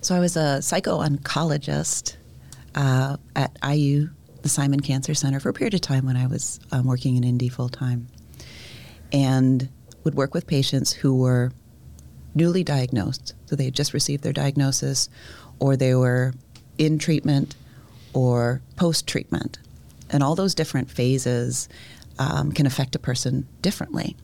So 0.03 0.15
I 0.15 0.21
was 0.21 0.37
a 0.37 0.61
psycho-oncologist 0.63 2.17
uh, 2.75 3.17
at 3.35 3.57
IU, 3.67 4.11
the 4.43 4.49
Simon 4.49 4.81
Cancer 4.81 5.15
Center, 5.15 5.41
for 5.41 5.49
a 5.49 5.53
period 5.53 5.75
of 5.75 5.81
time 5.81 6.05
when 6.07 6.17
I 6.17 6.27
was 6.27 6.61
um, 6.73 6.85
working 6.87 7.17
in 7.17 7.25
Indy 7.25 7.49
full 7.49 7.69
time, 7.69 8.07
and 9.13 9.69
would 10.05 10.15
work 10.15 10.35
with 10.35 10.47
patients 10.47 10.93
who 10.93 11.17
were 11.17 11.51
newly 12.35 12.63
diagnosed. 12.63 13.35
So 13.47 13.57
they 13.57 13.65
had 13.65 13.75
just 13.75 13.93
received 13.93 14.23
their 14.23 14.33
diagnosis, 14.33 15.09
or 15.59 15.77
they 15.77 15.95
were 15.95 16.35
in 16.77 16.99
treatment, 16.99 17.57
or 18.15 18.61
post-treatment, 18.77 19.59
and 20.11 20.23
all 20.23 20.35
those 20.35 20.55
different 20.55 20.91
phases 20.91 21.69
um, 22.19 22.53
can 22.53 22.67
affect 22.67 22.95
a 22.95 22.99
person 22.99 23.47
differently. 23.63 24.17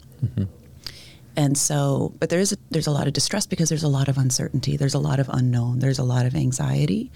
And 1.37 1.59
so, 1.59 2.13
but 2.21 2.31
there 2.31 2.39
is 2.39 2.53
a, 2.53 2.57
there's 2.71 2.87
a 2.87 2.93
lot 2.93 3.07
of 3.07 3.13
distress 3.13 3.47
because 3.47 3.69
there's 3.69 3.83
a 3.83 3.89
lot 3.89 4.09
of 4.09 4.17
uncertainty. 4.19 4.77
There's 4.77 4.95
a 4.95 5.01
lot 5.01 5.19
of 5.19 5.29
unknown. 5.29 5.81
There's 5.81 5.99
a 5.99 6.05
lot 6.05 6.27
of 6.27 6.35
anxiety 6.35 7.11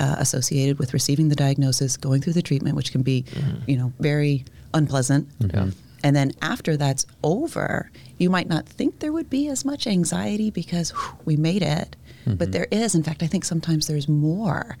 uh, 0.00 0.16
associated 0.18 0.78
with 0.78 0.94
receiving 0.94 1.28
the 1.28 1.36
diagnosis, 1.36 1.96
going 1.96 2.22
through 2.22 2.32
the 2.32 2.42
treatment, 2.42 2.76
which 2.76 2.92
can 2.92 3.02
be, 3.02 3.24
you 3.66 3.76
know, 3.76 3.92
very 4.00 4.44
unpleasant. 4.72 5.28
Yeah. 5.40 5.70
And 6.04 6.14
then 6.14 6.32
after 6.42 6.76
that's 6.76 7.06
over, 7.22 7.90
you 8.18 8.30
might 8.30 8.48
not 8.48 8.66
think 8.68 9.00
there 9.00 9.12
would 9.12 9.28
be 9.30 9.48
as 9.48 9.64
much 9.64 9.86
anxiety 9.86 10.50
because 10.50 10.90
whew, 10.90 11.18
we 11.24 11.36
made 11.36 11.62
it, 11.62 11.96
but 12.26 12.52
there 12.52 12.66
is. 12.70 12.94
In 12.94 13.02
fact, 13.02 13.22
I 13.22 13.26
think 13.26 13.44
sometimes 13.44 13.86
there's 13.86 14.08
more. 14.08 14.76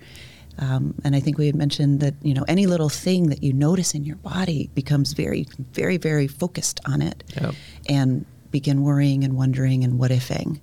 Um, 0.60 0.94
and 1.04 1.14
I 1.16 1.20
think 1.20 1.38
we 1.38 1.46
had 1.46 1.54
mentioned 1.54 2.00
that 2.00 2.14
you 2.22 2.34
know 2.34 2.44
any 2.48 2.66
little 2.66 2.88
thing 2.88 3.28
that 3.28 3.42
you 3.42 3.52
notice 3.52 3.94
in 3.94 4.04
your 4.04 4.16
body 4.16 4.70
becomes 4.74 5.12
very, 5.12 5.46
very, 5.72 5.96
very 5.98 6.26
focused 6.26 6.80
on 6.84 7.00
it, 7.00 7.22
Yep. 7.40 7.54
and 7.88 8.24
begin 8.50 8.82
worrying 8.82 9.24
and 9.24 9.34
wondering 9.34 9.84
and 9.84 9.98
what 9.98 10.10
ifing. 10.10 10.58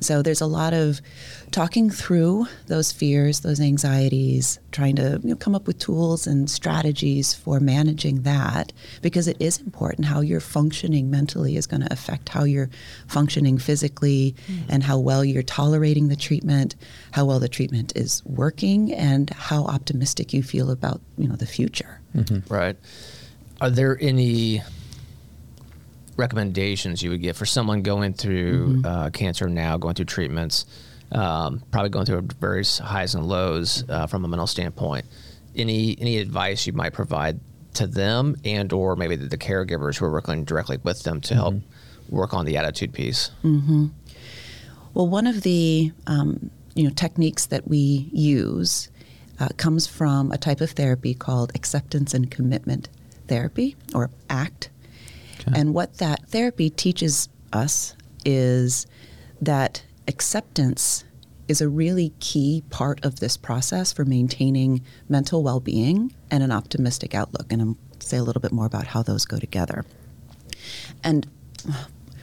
So 0.00 0.22
there's 0.22 0.40
a 0.40 0.46
lot 0.46 0.74
of 0.74 1.00
talking 1.50 1.88
through 1.88 2.46
those 2.66 2.92
fears, 2.92 3.40
those 3.40 3.60
anxieties, 3.60 4.58
trying 4.72 4.96
to 4.96 5.20
you 5.22 5.30
know, 5.30 5.36
come 5.36 5.54
up 5.54 5.66
with 5.66 5.78
tools 5.78 6.26
and 6.26 6.50
strategies 6.50 7.32
for 7.32 7.60
managing 7.60 8.22
that 8.22 8.72
because 9.02 9.28
it 9.28 9.36
is 9.40 9.60
important 9.60 10.06
how 10.06 10.20
you're 10.20 10.40
functioning 10.40 11.10
mentally 11.10 11.56
is 11.56 11.66
going 11.66 11.80
to 11.80 11.92
affect 11.92 12.28
how 12.28 12.44
you're 12.44 12.70
functioning 13.06 13.56
physically 13.56 14.34
mm. 14.46 14.62
and 14.68 14.82
how 14.82 14.98
well 14.98 15.24
you're 15.24 15.42
tolerating 15.42 16.08
the 16.08 16.16
treatment, 16.16 16.74
how 17.12 17.24
well 17.24 17.38
the 17.38 17.48
treatment 17.48 17.92
is 17.96 18.22
working 18.26 18.92
and 18.92 19.30
how 19.30 19.64
optimistic 19.64 20.32
you 20.32 20.42
feel 20.42 20.70
about, 20.70 21.00
you 21.16 21.28
know, 21.28 21.36
the 21.36 21.46
future. 21.46 22.00
Mm-hmm. 22.14 22.52
Right. 22.52 22.76
Are 23.60 23.70
there 23.70 23.96
any 24.00 24.62
recommendations 26.16 27.02
you 27.02 27.10
would 27.10 27.22
give 27.22 27.36
for 27.36 27.46
someone 27.46 27.82
going 27.82 28.12
through 28.14 28.82
uh, 28.84 29.10
cancer 29.10 29.48
now, 29.48 29.76
going 29.76 29.94
through 29.94 30.06
treatments, 30.06 30.66
um, 31.12 31.62
probably 31.70 31.90
going 31.90 32.06
through 32.06 32.22
various 32.40 32.78
highs 32.78 33.14
and 33.14 33.26
lows 33.26 33.84
uh, 33.88 34.06
from 34.06 34.24
a 34.24 34.28
mental 34.28 34.46
standpoint? 34.46 35.06
Any 35.56 35.96
any 36.00 36.18
advice 36.18 36.66
you 36.66 36.72
might 36.72 36.92
provide 36.92 37.38
to 37.74 37.86
them, 37.86 38.36
and 38.44 38.72
or 38.72 38.96
maybe 38.96 39.16
the, 39.16 39.26
the 39.26 39.38
caregivers 39.38 39.96
who 39.98 40.06
are 40.06 40.12
working 40.12 40.44
directly 40.44 40.78
with 40.82 41.02
them 41.04 41.20
to 41.22 41.34
help 41.34 41.54
work 42.08 42.34
on 42.34 42.44
the 42.44 42.56
attitude 42.56 42.92
piece? 42.92 43.30
Well, 44.94 45.08
one 45.08 45.26
of 45.26 45.42
the 45.42 45.92
um, 46.06 46.50
you 46.74 46.84
know 46.84 46.90
techniques 46.90 47.46
that 47.46 47.68
we 47.68 48.08
use 48.12 48.88
uh, 49.40 49.48
comes 49.56 49.86
from 49.86 50.32
a 50.32 50.38
type 50.38 50.60
of 50.60 50.70
therapy 50.70 51.14
called 51.14 51.52
acceptance 51.54 52.14
and 52.14 52.30
commitment 52.30 52.88
therapy, 53.28 53.76
or 53.94 54.10
ACT. 54.30 54.70
Okay. 55.48 55.60
And 55.60 55.74
what 55.74 55.98
that 55.98 56.28
therapy 56.28 56.70
teaches 56.70 57.28
us 57.52 57.96
is 58.24 58.86
that 59.40 59.84
acceptance 60.08 61.04
is 61.46 61.60
a 61.60 61.68
really 61.68 62.12
key 62.20 62.62
part 62.70 63.04
of 63.04 63.20
this 63.20 63.36
process 63.36 63.92
for 63.92 64.04
maintaining 64.04 64.82
mental 65.08 65.42
well-being 65.42 66.14
and 66.30 66.42
an 66.42 66.50
optimistic 66.50 67.14
outlook. 67.14 67.52
And 67.52 67.60
I'll 67.60 67.76
say 67.98 68.16
a 68.16 68.22
little 68.22 68.40
bit 68.40 68.52
more 68.52 68.66
about 68.66 68.86
how 68.86 69.02
those 69.02 69.26
go 69.26 69.38
together. 69.38 69.84
And 71.02 71.26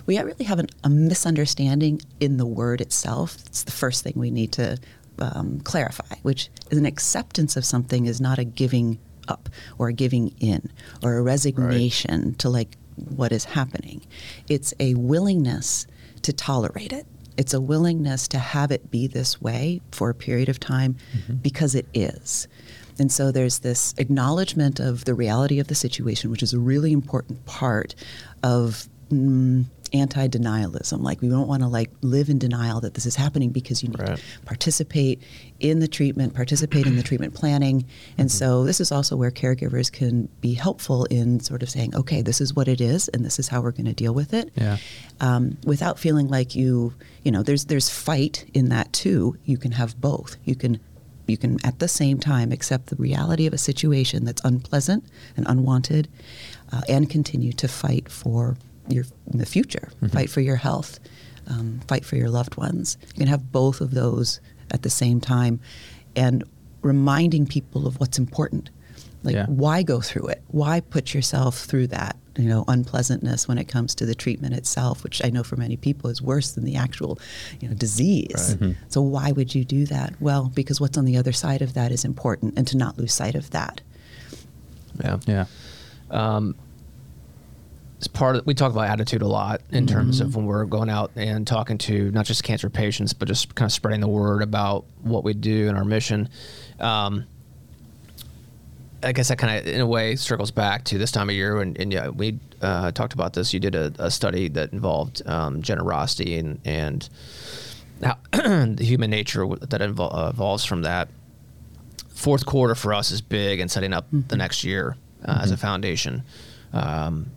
we 0.05 0.19
really 0.19 0.45
have 0.45 0.59
an, 0.59 0.67
a 0.83 0.89
misunderstanding 0.89 2.01
in 2.19 2.37
the 2.37 2.45
word 2.45 2.81
itself. 2.81 3.37
It's 3.45 3.63
the 3.63 3.71
first 3.71 4.03
thing 4.03 4.13
we 4.15 4.31
need 4.31 4.51
to 4.53 4.77
um, 5.19 5.59
clarify, 5.61 6.15
which 6.23 6.49
is 6.71 6.77
an 6.77 6.85
acceptance 6.85 7.55
of 7.55 7.63
something 7.63 8.07
is 8.07 8.19
not 8.19 8.39
a 8.39 8.43
giving 8.43 8.99
up 9.27 9.49
or 9.77 9.89
a 9.89 9.93
giving 9.93 10.29
in 10.39 10.71
or 11.03 11.17
a 11.17 11.21
resignation 11.21 12.29
right. 12.29 12.39
to 12.39 12.49
like 12.49 12.75
what 13.09 13.31
is 13.31 13.45
happening. 13.45 14.05
It's 14.47 14.73
a 14.79 14.93
willingness 14.95 15.87
to 16.23 16.33
tolerate 16.33 16.93
it. 16.93 17.05
It's 17.37 17.53
a 17.53 17.61
willingness 17.61 18.27
to 18.29 18.39
have 18.39 18.71
it 18.71 18.91
be 18.91 19.07
this 19.07 19.41
way 19.41 19.81
for 19.91 20.09
a 20.09 20.13
period 20.13 20.49
of 20.49 20.59
time 20.59 20.97
mm-hmm. 21.15 21.35
because 21.35 21.75
it 21.75 21.87
is. 21.93 22.47
And 22.99 23.11
so 23.11 23.31
there's 23.31 23.59
this 23.59 23.95
acknowledgement 23.97 24.79
of 24.79 25.05
the 25.05 25.13
reality 25.13 25.59
of 25.59 25.67
the 25.67 25.75
situation, 25.75 26.29
which 26.29 26.43
is 26.43 26.53
a 26.53 26.59
really 26.59 26.91
important 26.91 27.45
part 27.45 27.95
of 28.43 28.87
mm, 29.09 29.65
anti-denialism. 29.93 31.01
Like 31.01 31.21
we 31.21 31.29
don't 31.29 31.47
want 31.47 31.61
to 31.61 31.67
like 31.67 31.91
live 32.01 32.29
in 32.29 32.39
denial 32.39 32.81
that 32.81 32.93
this 32.93 33.05
is 33.05 33.15
happening 33.15 33.49
because 33.49 33.83
you 33.83 33.89
need 33.89 33.99
right. 33.99 34.17
to 34.17 34.23
participate 34.45 35.21
in 35.59 35.79
the 35.79 35.87
treatment, 35.87 36.33
participate 36.33 36.87
in 36.87 36.95
the 36.95 37.03
treatment 37.03 37.33
planning. 37.33 37.85
And 38.17 38.29
mm-hmm. 38.29 38.37
so 38.37 38.63
this 38.63 38.79
is 38.79 38.91
also 38.91 39.15
where 39.15 39.31
caregivers 39.31 39.91
can 39.91 40.27
be 40.39 40.53
helpful 40.53 41.05
in 41.05 41.39
sort 41.39 41.63
of 41.63 41.69
saying, 41.69 41.95
okay, 41.95 42.21
this 42.21 42.41
is 42.41 42.55
what 42.55 42.67
it 42.67 42.81
is, 42.81 43.07
and 43.09 43.25
this 43.25 43.39
is 43.39 43.47
how 43.47 43.61
we're 43.61 43.71
going 43.71 43.85
to 43.85 43.93
deal 43.93 44.13
with 44.13 44.33
it. 44.33 44.51
Yeah. 44.55 44.77
Um, 45.19 45.57
without 45.65 45.99
feeling 45.99 46.27
like 46.27 46.55
you, 46.55 46.93
you 47.23 47.31
know, 47.31 47.43
there's 47.43 47.65
there's 47.65 47.89
fight 47.89 48.49
in 48.53 48.69
that 48.69 48.91
too. 48.93 49.37
You 49.45 49.57
can 49.57 49.71
have 49.73 49.99
both. 49.99 50.37
You 50.45 50.55
can 50.55 50.79
you 51.27 51.37
can 51.37 51.63
at 51.65 51.79
the 51.79 51.87
same 51.87 52.19
time 52.19 52.51
accept 52.51 52.87
the 52.87 52.95
reality 52.95 53.45
of 53.45 53.53
a 53.53 53.57
situation 53.57 54.25
that's 54.25 54.41
unpleasant 54.43 55.05
and 55.37 55.47
unwanted 55.47 56.07
uh, 56.71 56.81
and 56.89 57.09
continue 57.09 57.53
to 57.53 57.67
fight 57.67 58.09
for 58.09 58.57
your 58.87 59.05
the 59.27 59.45
future, 59.45 59.89
mm-hmm. 59.95 60.07
fight 60.07 60.29
for 60.29 60.41
your 60.41 60.57
health, 60.57 60.99
um, 61.47 61.81
fight 61.87 62.05
for 62.05 62.15
your 62.15 62.29
loved 62.29 62.57
ones. 62.57 62.97
You 63.07 63.19
can 63.19 63.27
have 63.27 63.51
both 63.51 63.81
of 63.81 63.91
those 63.91 64.39
at 64.71 64.83
the 64.83 64.89
same 64.89 65.19
time, 65.19 65.59
and 66.15 66.43
reminding 66.81 67.45
people 67.47 67.87
of 67.87 67.99
what's 67.99 68.17
important. 68.17 68.69
Like, 69.23 69.35
yeah. 69.35 69.45
why 69.45 69.83
go 69.83 70.01
through 70.01 70.27
it? 70.27 70.41
Why 70.47 70.79
put 70.79 71.13
yourself 71.13 71.59
through 71.59 71.87
that? 71.87 72.15
You 72.37 72.47
know, 72.47 72.63
unpleasantness 72.67 73.47
when 73.47 73.57
it 73.57 73.65
comes 73.65 73.93
to 73.95 74.05
the 74.05 74.15
treatment 74.15 74.55
itself, 74.55 75.03
which 75.03 75.23
I 75.23 75.29
know 75.29 75.43
for 75.43 75.57
many 75.57 75.77
people 75.77 76.09
is 76.09 76.21
worse 76.21 76.53
than 76.53 76.63
the 76.63 76.75
actual, 76.75 77.19
you 77.59 77.67
know, 77.67 77.75
disease. 77.75 78.55
Right. 78.59 78.71
Mm-hmm. 78.71 78.83
So 78.87 79.01
why 79.01 79.31
would 79.33 79.53
you 79.53 79.63
do 79.65 79.85
that? 79.87 80.19
Well, 80.21 80.51
because 80.55 80.81
what's 80.81 80.97
on 80.97 81.05
the 81.05 81.17
other 81.17 81.33
side 81.33 81.61
of 81.61 81.73
that 81.73 81.91
is 81.91 82.05
important, 82.05 82.57
and 82.57 82.65
to 82.67 82.77
not 82.77 82.97
lose 82.97 83.13
sight 83.13 83.35
of 83.35 83.51
that. 83.51 83.81
Yeah, 85.03 85.19
yeah. 85.27 85.45
Um, 86.09 86.55
it's 88.01 88.07
part 88.07 88.35
of 88.35 88.47
we 88.47 88.55
talk 88.55 88.71
about 88.71 88.87
attitude 88.87 89.21
a 89.21 89.27
lot 89.27 89.61
in 89.69 89.85
mm-hmm. 89.85 89.93
terms 89.95 90.21
of 90.21 90.35
when 90.35 90.47
we're 90.47 90.65
going 90.65 90.89
out 90.89 91.11
and 91.15 91.45
talking 91.45 91.77
to 91.77 92.09
not 92.09 92.25
just 92.25 92.43
cancer 92.43 92.67
patients 92.67 93.13
but 93.13 93.27
just 93.27 93.53
kind 93.53 93.69
of 93.69 93.71
spreading 93.71 94.01
the 94.01 94.07
word 94.07 94.41
about 94.41 94.85
what 95.03 95.23
we 95.23 95.35
do 95.35 95.67
and 95.67 95.77
our 95.77 95.85
mission 95.85 96.27
um, 96.79 97.27
I 99.03 99.11
guess 99.11 99.29
that 99.29 99.37
kind 99.37 99.59
of, 99.59 99.67
in 99.67 99.81
a 99.81 99.85
way, 99.85 100.15
circles 100.15 100.51
back 100.51 100.83
to 100.85 100.97
this 100.99 101.11
time 101.11 101.29
of 101.29 101.35
year. 101.35 101.59
And, 101.59 101.75
and 101.79 101.91
yeah, 101.91 102.09
we 102.09 102.39
uh, 102.61 102.91
talked 102.91 103.13
about 103.13 103.33
this. 103.33 103.51
You 103.51 103.59
did 103.59 103.73
a, 103.73 103.91
a 103.97 104.11
study 104.11 104.47
that 104.49 104.73
involved 104.73 105.23
um, 105.25 105.63
generosity 105.63 106.37
and, 106.37 106.59
and 106.65 107.09
how 108.03 108.17
the 108.31 108.83
human 108.83 109.09
nature 109.09 109.47
that 109.47 109.81
evol- 109.81 110.15
uh, 110.15 110.29
evolves 110.29 110.65
from 110.65 110.83
that. 110.83 111.09
Fourth 112.09 112.45
quarter 112.45 112.75
for 112.75 112.93
us 112.93 113.09
is 113.09 113.21
big 113.21 113.59
in 113.59 113.69
setting 113.69 113.91
up 113.91 114.05
mm-hmm. 114.07 114.27
the 114.27 114.37
next 114.37 114.63
year 114.63 114.95
uh, 115.25 115.31
mm-hmm. 115.31 115.41
as 115.41 115.49
a 115.49 115.55
mm-hmm. 115.55 115.61
foundation. 115.61 116.23
Um, 116.71 117.31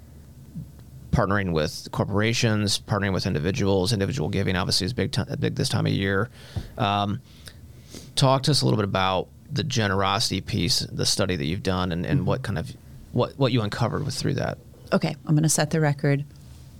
partnering 1.14 1.52
with 1.52 1.88
corporations, 1.92 2.78
partnering 2.80 3.12
with 3.12 3.26
individuals. 3.26 3.92
Individual 3.92 4.28
giving 4.28 4.56
obviously 4.56 4.84
is 4.84 4.92
big, 4.92 5.12
t- 5.12 5.22
big 5.38 5.54
this 5.54 5.68
time 5.68 5.86
of 5.86 5.92
year. 5.92 6.28
Um, 6.76 7.20
talk 8.16 8.42
to 8.44 8.50
us 8.50 8.62
a 8.62 8.64
little 8.64 8.76
bit 8.76 8.84
about 8.84 9.28
the 9.50 9.64
generosity 9.64 10.40
piece, 10.40 10.80
the 10.80 11.06
study 11.06 11.36
that 11.36 11.44
you've 11.44 11.62
done, 11.62 11.92
and, 11.92 12.04
and 12.04 12.20
mm-hmm. 12.20 12.28
what 12.28 12.42
kind 12.42 12.58
of 12.58 12.74
what 13.12 13.38
what 13.38 13.52
you 13.52 13.62
uncovered 13.62 14.04
with 14.04 14.14
through 14.14 14.34
that. 14.34 14.58
Okay, 14.92 15.14
I'm 15.26 15.34
going 15.34 15.44
to 15.44 15.48
set 15.48 15.70
the 15.70 15.80
record 15.80 16.24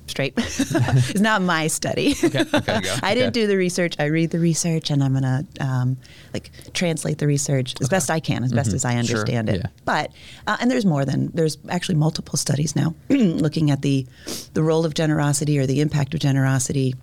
straight. 0.07 0.35
it's 0.37 1.21
not 1.21 1.43
my 1.43 1.67
study. 1.67 2.15
Okay, 2.23 2.45
okay, 2.53 2.81
I 3.03 3.15
didn't 3.15 3.33
do 3.33 3.47
the 3.47 3.57
research. 3.57 3.97
I 3.99 4.05
read 4.07 4.31
the 4.31 4.39
research, 4.39 4.91
and 4.91 5.03
I'm 5.03 5.15
gonna 5.15 5.45
um, 5.61 5.97
like 6.33 6.51
translate 6.73 7.19
the 7.19 7.27
research 7.27 7.75
as 7.81 7.87
okay. 7.87 7.97
best 7.97 8.11
I 8.11 8.21
can, 8.21 8.45
as 8.45 8.51
mm-hmm. 8.51 8.57
best 8.57 8.73
as 8.73 8.85
I 8.85 8.97
understand 8.97 9.49
sure. 9.49 9.57
it. 9.57 9.63
Yeah. 9.65 9.71
But 9.85 10.13
uh, 10.47 10.57
and 10.61 10.71
there's 10.71 10.87
more 10.87 11.05
than 11.05 11.31
there's 11.35 11.59
actually 11.69 11.97
multiple 11.97 12.37
studies 12.37 12.77
now 12.77 12.95
looking 13.09 13.71
at 13.71 13.83
the 13.83 14.07
the 14.55 14.63
role 14.63 14.85
of 14.85 14.95
generosity 14.95 15.59
or 15.59 15.67
the 15.67 15.81
impact 15.81 16.15
of 16.15 16.21
generosity, 16.21 16.95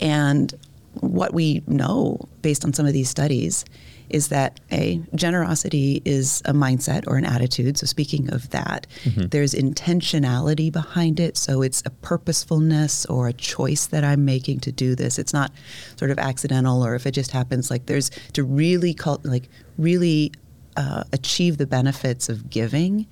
and 0.00 0.54
what 1.00 1.34
we 1.34 1.62
know 1.66 2.28
based 2.42 2.64
on 2.64 2.72
some 2.72 2.86
of 2.86 2.92
these 2.92 3.08
studies 3.08 3.64
is 4.10 4.28
that 4.28 4.60
a 4.70 5.00
generosity 5.14 6.02
is 6.04 6.42
a 6.44 6.52
mindset 6.52 7.04
or 7.06 7.16
an 7.16 7.24
attitude. 7.24 7.78
So 7.78 7.86
speaking 7.86 8.32
of 8.32 8.50
that, 8.50 8.86
mm-hmm. 9.04 9.26
there's 9.28 9.54
intentionality 9.54 10.70
behind 10.70 11.20
it. 11.20 11.36
So 11.36 11.62
it's 11.62 11.82
a 11.86 11.90
purposefulness 11.90 13.06
or 13.06 13.28
a 13.28 13.32
choice 13.32 13.86
that 13.86 14.04
I'm 14.04 14.24
making 14.24 14.60
to 14.60 14.72
do 14.72 14.94
this. 14.94 15.18
It's 15.18 15.32
not 15.32 15.52
sort 15.96 16.10
of 16.10 16.18
accidental 16.18 16.84
or 16.84 16.94
if 16.94 17.06
it 17.06 17.12
just 17.12 17.30
happens. 17.30 17.70
Like 17.70 17.86
there's 17.86 18.10
to 18.32 18.44
really 18.44 18.94
call 18.94 19.20
like 19.24 19.48
really 19.78 20.32
uh, 20.76 21.04
achieve 21.12 21.58
the 21.58 21.66
benefits 21.66 22.28
of 22.28 22.50
giving, 22.50 23.06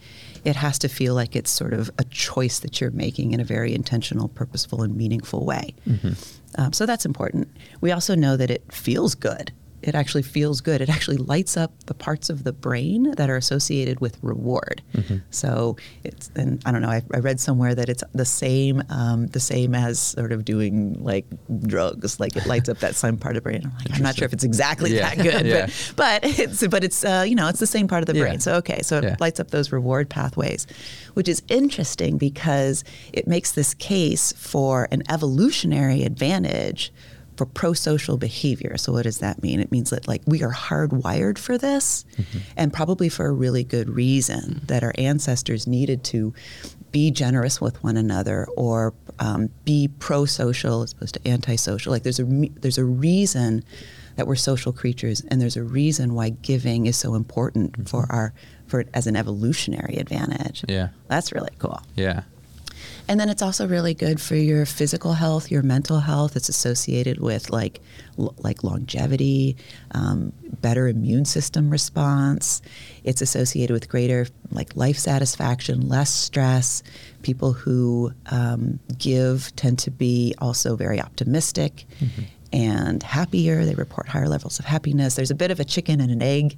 it 0.44 0.56
has 0.56 0.78
to 0.80 0.88
feel 0.88 1.14
like 1.14 1.36
it's 1.36 1.50
sort 1.50 1.72
of 1.72 1.90
a 1.98 2.04
choice 2.04 2.58
that 2.60 2.80
you're 2.80 2.90
making 2.90 3.32
in 3.32 3.40
a 3.40 3.44
very 3.44 3.74
intentional, 3.74 4.28
purposeful, 4.28 4.82
and 4.82 4.96
meaningful 4.96 5.44
way. 5.44 5.74
Mm-hmm. 5.88 6.12
Um, 6.60 6.72
so 6.72 6.86
that's 6.86 7.06
important. 7.06 7.48
We 7.80 7.92
also 7.92 8.14
know 8.14 8.36
that 8.36 8.50
it 8.50 8.62
feels 8.72 9.14
good 9.14 9.52
it 9.82 9.94
actually 9.94 10.22
feels 10.22 10.60
good. 10.60 10.80
It 10.80 10.88
actually 10.88 11.16
lights 11.16 11.56
up 11.56 11.72
the 11.86 11.94
parts 11.94 12.30
of 12.30 12.44
the 12.44 12.52
brain 12.52 13.12
that 13.16 13.28
are 13.28 13.36
associated 13.36 14.00
with 14.00 14.18
reward. 14.22 14.82
Mm-hmm. 14.94 15.18
So 15.30 15.76
it's 16.04 16.30
and 16.36 16.62
I 16.64 16.72
don't 16.72 16.82
know. 16.82 16.90
I, 16.90 17.02
I, 17.12 17.18
read 17.18 17.40
somewhere 17.40 17.74
that 17.74 17.88
it's 17.88 18.04
the 18.12 18.24
same 18.24 18.82
um, 18.88 19.26
the 19.28 19.40
same 19.40 19.74
as 19.74 19.98
sort 19.98 20.32
of 20.32 20.44
doing 20.44 21.02
like 21.02 21.26
drugs. 21.66 22.20
Like 22.20 22.36
it 22.36 22.46
lights 22.46 22.68
up 22.68 22.78
that 22.78 22.94
same 22.94 23.16
part 23.16 23.36
of 23.36 23.42
the 23.42 23.50
brain. 23.50 23.62
I'm, 23.64 23.72
like, 23.74 23.96
I'm 23.96 24.02
not 24.02 24.16
sure 24.16 24.26
if 24.26 24.32
it's 24.32 24.44
exactly 24.44 24.94
yeah. 24.94 25.14
that 25.14 25.22
good, 25.22 25.46
yeah. 25.46 25.66
but 25.96 26.22
but 26.22 26.38
it's 26.38 26.66
but 26.66 26.84
it's 26.84 27.04
uh, 27.04 27.24
you 27.26 27.34
know 27.34 27.48
it's 27.48 27.60
the 27.60 27.66
same 27.66 27.88
part 27.88 28.02
of 28.02 28.06
the 28.06 28.14
brain. 28.14 28.34
Yeah. 28.34 28.38
So 28.38 28.54
okay, 28.56 28.82
so 28.82 28.98
it 28.98 29.20
lights 29.20 29.40
up 29.40 29.50
those 29.50 29.72
reward 29.72 30.08
pathways, 30.08 30.66
which 31.14 31.28
is 31.28 31.42
interesting 31.48 32.18
because 32.18 32.84
it 33.12 33.26
makes 33.26 33.52
this 33.52 33.74
case 33.74 34.32
for 34.32 34.88
an 34.90 35.02
evolutionary 35.08 36.04
advantage 36.04 36.92
for 37.36 37.46
pro-social 37.46 38.16
behavior. 38.16 38.76
So 38.76 38.92
what 38.92 39.02
does 39.02 39.18
that 39.18 39.42
mean? 39.42 39.60
It 39.60 39.70
means 39.70 39.90
that 39.90 40.06
like 40.06 40.22
we 40.26 40.42
are 40.42 40.52
hardwired 40.52 41.38
for 41.38 41.56
this 41.56 42.04
mm-hmm. 42.16 42.38
and 42.56 42.72
probably 42.72 43.08
for 43.08 43.26
a 43.26 43.32
really 43.32 43.64
good 43.64 43.88
reason 43.88 44.62
that 44.66 44.82
our 44.82 44.92
ancestors 44.98 45.66
needed 45.66 46.04
to 46.04 46.34
be 46.90 47.10
generous 47.10 47.60
with 47.60 47.82
one 47.82 47.96
another 47.96 48.46
or 48.56 48.92
um, 49.18 49.48
be 49.64 49.88
pro-social 49.98 50.82
as 50.82 50.92
opposed 50.92 51.14
to 51.14 51.28
anti-social. 51.28 51.90
Like 51.90 52.02
there's 52.02 52.20
a 52.20 52.24
there's 52.60 52.78
a 52.78 52.84
reason 52.84 53.64
that 54.16 54.26
we're 54.26 54.36
social 54.36 54.72
creatures 54.72 55.22
and 55.28 55.40
there's 55.40 55.56
a 55.56 55.62
reason 55.62 56.14
why 56.14 56.30
giving 56.30 56.86
is 56.86 56.96
so 56.96 57.14
important 57.14 57.72
mm-hmm. 57.72 57.84
for 57.84 58.06
our 58.10 58.34
for 58.66 58.84
as 58.94 59.06
an 59.06 59.16
evolutionary 59.16 59.96
advantage. 59.96 60.64
Yeah. 60.68 60.88
That's 61.08 61.32
really 61.32 61.52
cool. 61.58 61.80
Yeah. 61.96 62.22
And 63.08 63.18
then 63.18 63.28
it's 63.28 63.42
also 63.42 63.66
really 63.66 63.94
good 63.94 64.20
for 64.20 64.36
your 64.36 64.64
physical 64.66 65.14
health, 65.14 65.50
your 65.50 65.62
mental 65.62 66.00
health. 66.00 66.36
It's 66.36 66.48
associated 66.48 67.20
with 67.20 67.50
like 67.50 67.80
l- 68.18 68.34
like 68.38 68.62
longevity, 68.64 69.56
um, 69.92 70.32
better 70.60 70.88
immune 70.88 71.24
system 71.24 71.70
response. 71.70 72.62
It's 73.04 73.20
associated 73.20 73.72
with 73.72 73.88
greater 73.88 74.26
like 74.50 74.76
life 74.76 74.98
satisfaction, 74.98 75.88
less 75.88 76.12
stress. 76.14 76.82
People 77.22 77.52
who 77.52 78.12
um, 78.30 78.78
give 78.98 79.54
tend 79.56 79.78
to 79.80 79.90
be 79.90 80.34
also 80.38 80.76
very 80.76 81.00
optimistic. 81.00 81.84
Mm-hmm 82.00 82.22
and 82.52 83.02
happier. 83.02 83.64
They 83.64 83.74
report 83.74 84.08
higher 84.08 84.28
levels 84.28 84.58
of 84.58 84.64
happiness. 84.64 85.14
There's 85.14 85.30
a 85.30 85.34
bit 85.34 85.50
of 85.50 85.60
a 85.60 85.64
chicken 85.64 86.00
and 86.00 86.10
an 86.10 86.22
egg 86.22 86.56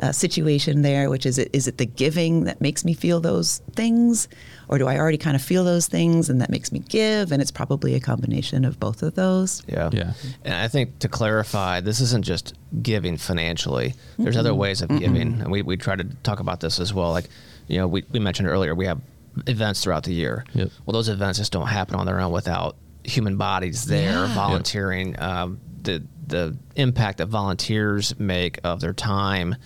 uh, 0.00 0.12
situation 0.12 0.82
there, 0.82 1.10
which 1.10 1.26
is 1.26 1.38
it, 1.38 1.50
is 1.52 1.66
it 1.66 1.78
the 1.78 1.86
giving 1.86 2.44
that 2.44 2.60
makes 2.60 2.84
me 2.84 2.94
feel 2.94 3.20
those 3.20 3.58
things, 3.74 4.28
or 4.68 4.78
do 4.78 4.86
I 4.86 4.98
already 4.98 5.18
kind 5.18 5.36
of 5.36 5.42
feel 5.42 5.64
those 5.64 5.86
things 5.86 6.30
and 6.30 6.40
that 6.40 6.50
makes 6.50 6.72
me 6.72 6.78
give? 6.78 7.32
And 7.32 7.42
it's 7.42 7.50
probably 7.50 7.94
a 7.94 8.00
combination 8.00 8.64
of 8.64 8.78
both 8.78 9.02
of 9.02 9.14
those. 9.14 9.62
Yeah. 9.66 9.90
Yeah. 9.92 10.12
And 10.44 10.54
I 10.54 10.68
think 10.68 10.98
to 11.00 11.08
clarify, 11.08 11.80
this 11.80 12.00
isn't 12.00 12.24
just 12.24 12.54
giving 12.82 13.16
financially. 13.16 13.94
There's 14.18 14.36
mm 14.36 14.40
other 14.40 14.54
ways 14.54 14.82
of 14.82 14.88
mm 14.90 14.98
giving. 14.98 15.40
And 15.40 15.50
we, 15.50 15.62
we 15.62 15.76
try 15.76 15.96
to 15.96 16.04
talk 16.22 16.40
about 16.40 16.60
this 16.60 16.80
as 16.80 16.94
well. 16.94 17.10
Like, 17.10 17.26
you 17.68 17.78
know, 17.78 17.86
we, 17.86 18.04
we 18.12 18.18
mentioned 18.18 18.48
earlier, 18.48 18.74
we 18.74 18.86
have 18.86 19.00
events 19.46 19.82
throughout 19.82 20.04
the 20.04 20.12
year. 20.12 20.44
Yep. 20.54 20.70
Well, 20.84 20.92
those 20.92 21.08
events 21.08 21.38
just 21.38 21.52
don't 21.52 21.68
happen 21.68 21.94
on 21.94 22.06
their 22.06 22.20
own 22.20 22.32
without 22.32 22.76
human 23.04 23.36
bodies 23.36 23.84
there 23.84 24.26
yeah. 24.26 24.34
volunteering. 24.34 25.20
Um, 25.20 25.60
the 25.82 26.04
the 26.26 26.56
impact 26.76 27.18
that 27.18 27.26
volunteers 27.26 28.18
make 28.18 28.58
of 28.64 28.80
their 28.80 28.92
time 28.94 29.56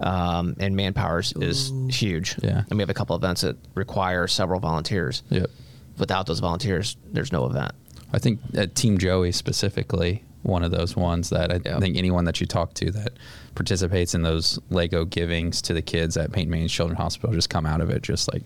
um, 0.00 0.56
and 0.58 0.74
manpower 0.76 1.20
is, 1.20 1.32
is 1.32 1.72
huge. 1.90 2.36
Yeah. 2.42 2.62
and 2.68 2.78
we 2.78 2.82
have 2.82 2.90
a 2.90 2.94
couple 2.94 3.14
events 3.16 3.42
that 3.42 3.56
require 3.74 4.26
several 4.26 4.60
volunteers. 4.60 5.22
Yep. 5.30 5.50
Without 5.98 6.26
those 6.26 6.40
volunteers, 6.40 6.96
there's 7.12 7.32
no 7.32 7.46
event. 7.46 7.72
I 8.12 8.18
think 8.18 8.40
uh, 8.56 8.66
Team 8.74 8.98
Joey 8.98 9.32
specifically, 9.32 10.24
one 10.42 10.62
of 10.62 10.70
those 10.70 10.96
ones 10.96 11.30
that 11.30 11.52
I 11.52 11.60
Yeah. 11.64 11.78
think 11.78 11.96
anyone 11.96 12.24
that 12.24 12.40
you 12.40 12.46
talk 12.46 12.74
to 12.74 12.90
that 12.92 13.12
participates 13.54 14.14
in 14.14 14.22
those 14.22 14.58
Lego 14.70 15.04
givings 15.04 15.60
to 15.62 15.74
the 15.74 15.82
kids 15.82 16.16
at 16.16 16.32
Peyton 16.32 16.50
Manning's 16.50 16.72
Children's 16.72 17.00
Hospital 17.00 17.34
just 17.34 17.50
come 17.50 17.66
out 17.66 17.80
of 17.80 17.90
it 17.90 18.02
just 18.02 18.32
like, 18.32 18.42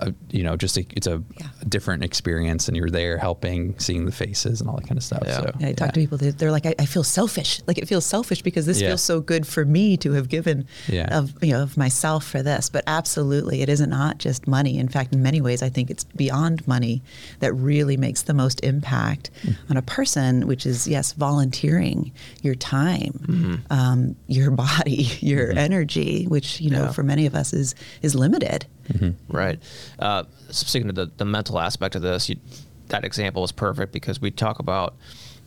a, 0.00 0.14
you 0.30 0.42
know, 0.42 0.56
just 0.56 0.76
a, 0.76 0.84
it's 0.96 1.06
a, 1.06 1.22
Yeah. 1.38 1.48
a 1.60 1.64
different 1.64 2.04
experience, 2.04 2.68
and 2.68 2.76
you're 2.76 2.90
there 2.90 3.18
helping, 3.18 3.78
seeing 3.78 4.06
the 4.06 4.12
faces 4.12 4.60
and 4.60 4.68
all 4.68 4.76
that 4.76 4.86
kind 4.86 4.96
of 4.98 5.04
stuff. 5.04 5.22
Yeah. 5.24 5.36
So 5.40 5.52
Yeah, 5.60 5.68
I 5.68 5.72
talk 5.72 5.92
to 5.92 6.00
people. 6.00 6.18
They're, 6.18 6.32
they're 6.32 6.50
like, 6.52 6.66
I, 6.66 6.74
I 6.78 6.86
feel 6.86 7.04
selfish. 7.04 7.60
Like 7.66 7.78
it 7.78 7.86
feels 7.88 8.04
selfish 8.06 8.42
because 8.42 8.66
this 8.66 8.80
feels 8.80 9.02
so 9.02 9.20
good 9.20 9.46
for 9.46 9.64
me 9.64 9.96
to 9.98 10.12
have 10.12 10.28
given 10.28 10.66
Yeah. 10.88 11.16
of 11.16 11.32
you 11.42 11.52
know 11.52 11.62
of 11.62 11.76
myself 11.76 12.24
for 12.26 12.42
this. 12.42 12.68
But 12.68 12.84
absolutely, 12.86 13.62
it 13.62 13.68
is 13.68 13.80
not 13.80 14.18
just 14.18 14.46
money. 14.46 14.78
In 14.78 14.88
fact, 14.88 15.12
in 15.14 15.22
many 15.22 15.40
ways, 15.40 15.62
I 15.62 15.68
think 15.68 15.90
it's 15.90 16.04
beyond 16.04 16.66
money 16.66 17.02
that 17.40 17.52
really 17.54 17.96
makes 17.96 18.22
the 18.22 18.34
most 18.34 18.60
impact 18.64 19.30
Mm-hmm. 19.42 19.70
on 19.70 19.76
a 19.76 19.82
person. 19.82 20.46
Which 20.46 20.66
is 20.66 20.86
yes, 20.88 21.12
volunteering 21.12 22.12
your 22.42 22.54
time, 22.54 23.12
Mm-hmm. 23.26 23.54
um, 23.72 24.16
your 24.26 24.50
body, 24.66 25.08
your 25.20 25.52
energy, 25.52 26.24
which 26.26 26.60
you 26.60 26.70
know 26.70 26.92
for 26.92 27.02
many 27.02 27.26
of 27.26 27.34
us 27.34 27.52
is 27.52 27.74
is 28.02 28.14
limited. 28.14 28.66
Right. 29.28 29.58
Uh, 29.98 30.24
speaking 30.50 30.88
of 30.88 30.94
the, 30.94 31.10
the 31.16 31.24
mental 31.24 31.58
aspect 31.58 31.94
of 31.94 32.02
this, 32.02 32.28
you, 32.28 32.36
that 32.88 33.04
example 33.04 33.44
is 33.44 33.52
perfect 33.52 33.92
because 33.92 34.20
we 34.20 34.30
talk 34.30 34.58
about 34.58 34.94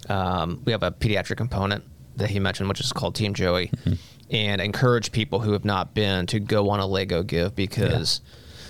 um, 0.10 0.62
we 0.66 0.72
have 0.72 0.84
a 0.84 0.92
pediatric 0.92 1.38
component 1.38 1.84
that 2.18 2.30
he 2.30 2.40
mentioned, 2.40 2.70
which 2.70 2.80
is 2.80 2.94
called 2.94 3.16
Team 3.16 3.34
Joey, 3.34 3.72
and 4.30 4.62
encourage 4.62 5.12
people 5.12 5.40
who 5.40 5.52
have 5.54 5.66
not 5.66 5.94
been 5.94 6.26
to 6.28 6.40
go 6.40 6.70
on 6.70 6.80
a 6.80 6.86
Lego 6.86 7.24
give 7.24 7.56
because 7.56 8.22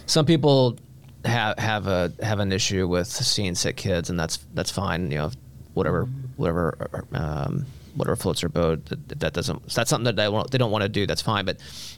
some 0.05 0.25
people 0.25 0.77
have 1.25 1.57
have 1.59 1.87
a 1.87 2.11
have 2.21 2.39
an 2.39 2.51
issue 2.51 2.87
with 2.87 3.07
seeing 3.07 3.55
sick 3.55 3.77
kids, 3.77 4.09
and 4.09 4.19
that's 4.19 4.39
that's 4.53 4.71
fine. 4.71 5.11
You 5.11 5.17
know, 5.17 5.31
whatever 5.73 6.07
whatever. 6.37 7.05
Um, 7.13 7.65
Whatever 7.95 8.15
floats 8.15 8.41
their 8.41 8.49
boat, 8.49 8.83
that, 8.85 9.19
that 9.19 9.33
doesn't. 9.33 9.69
That's 9.69 9.87
something 9.87 10.05
that 10.05 10.15
they, 10.15 10.27
want, 10.27 10.49
they 10.49 10.57
don't 10.57 10.71
want 10.71 10.81
to 10.81 10.89
do. 10.89 11.05
That's 11.05 11.21
fine, 11.21 11.45
but 11.45 11.57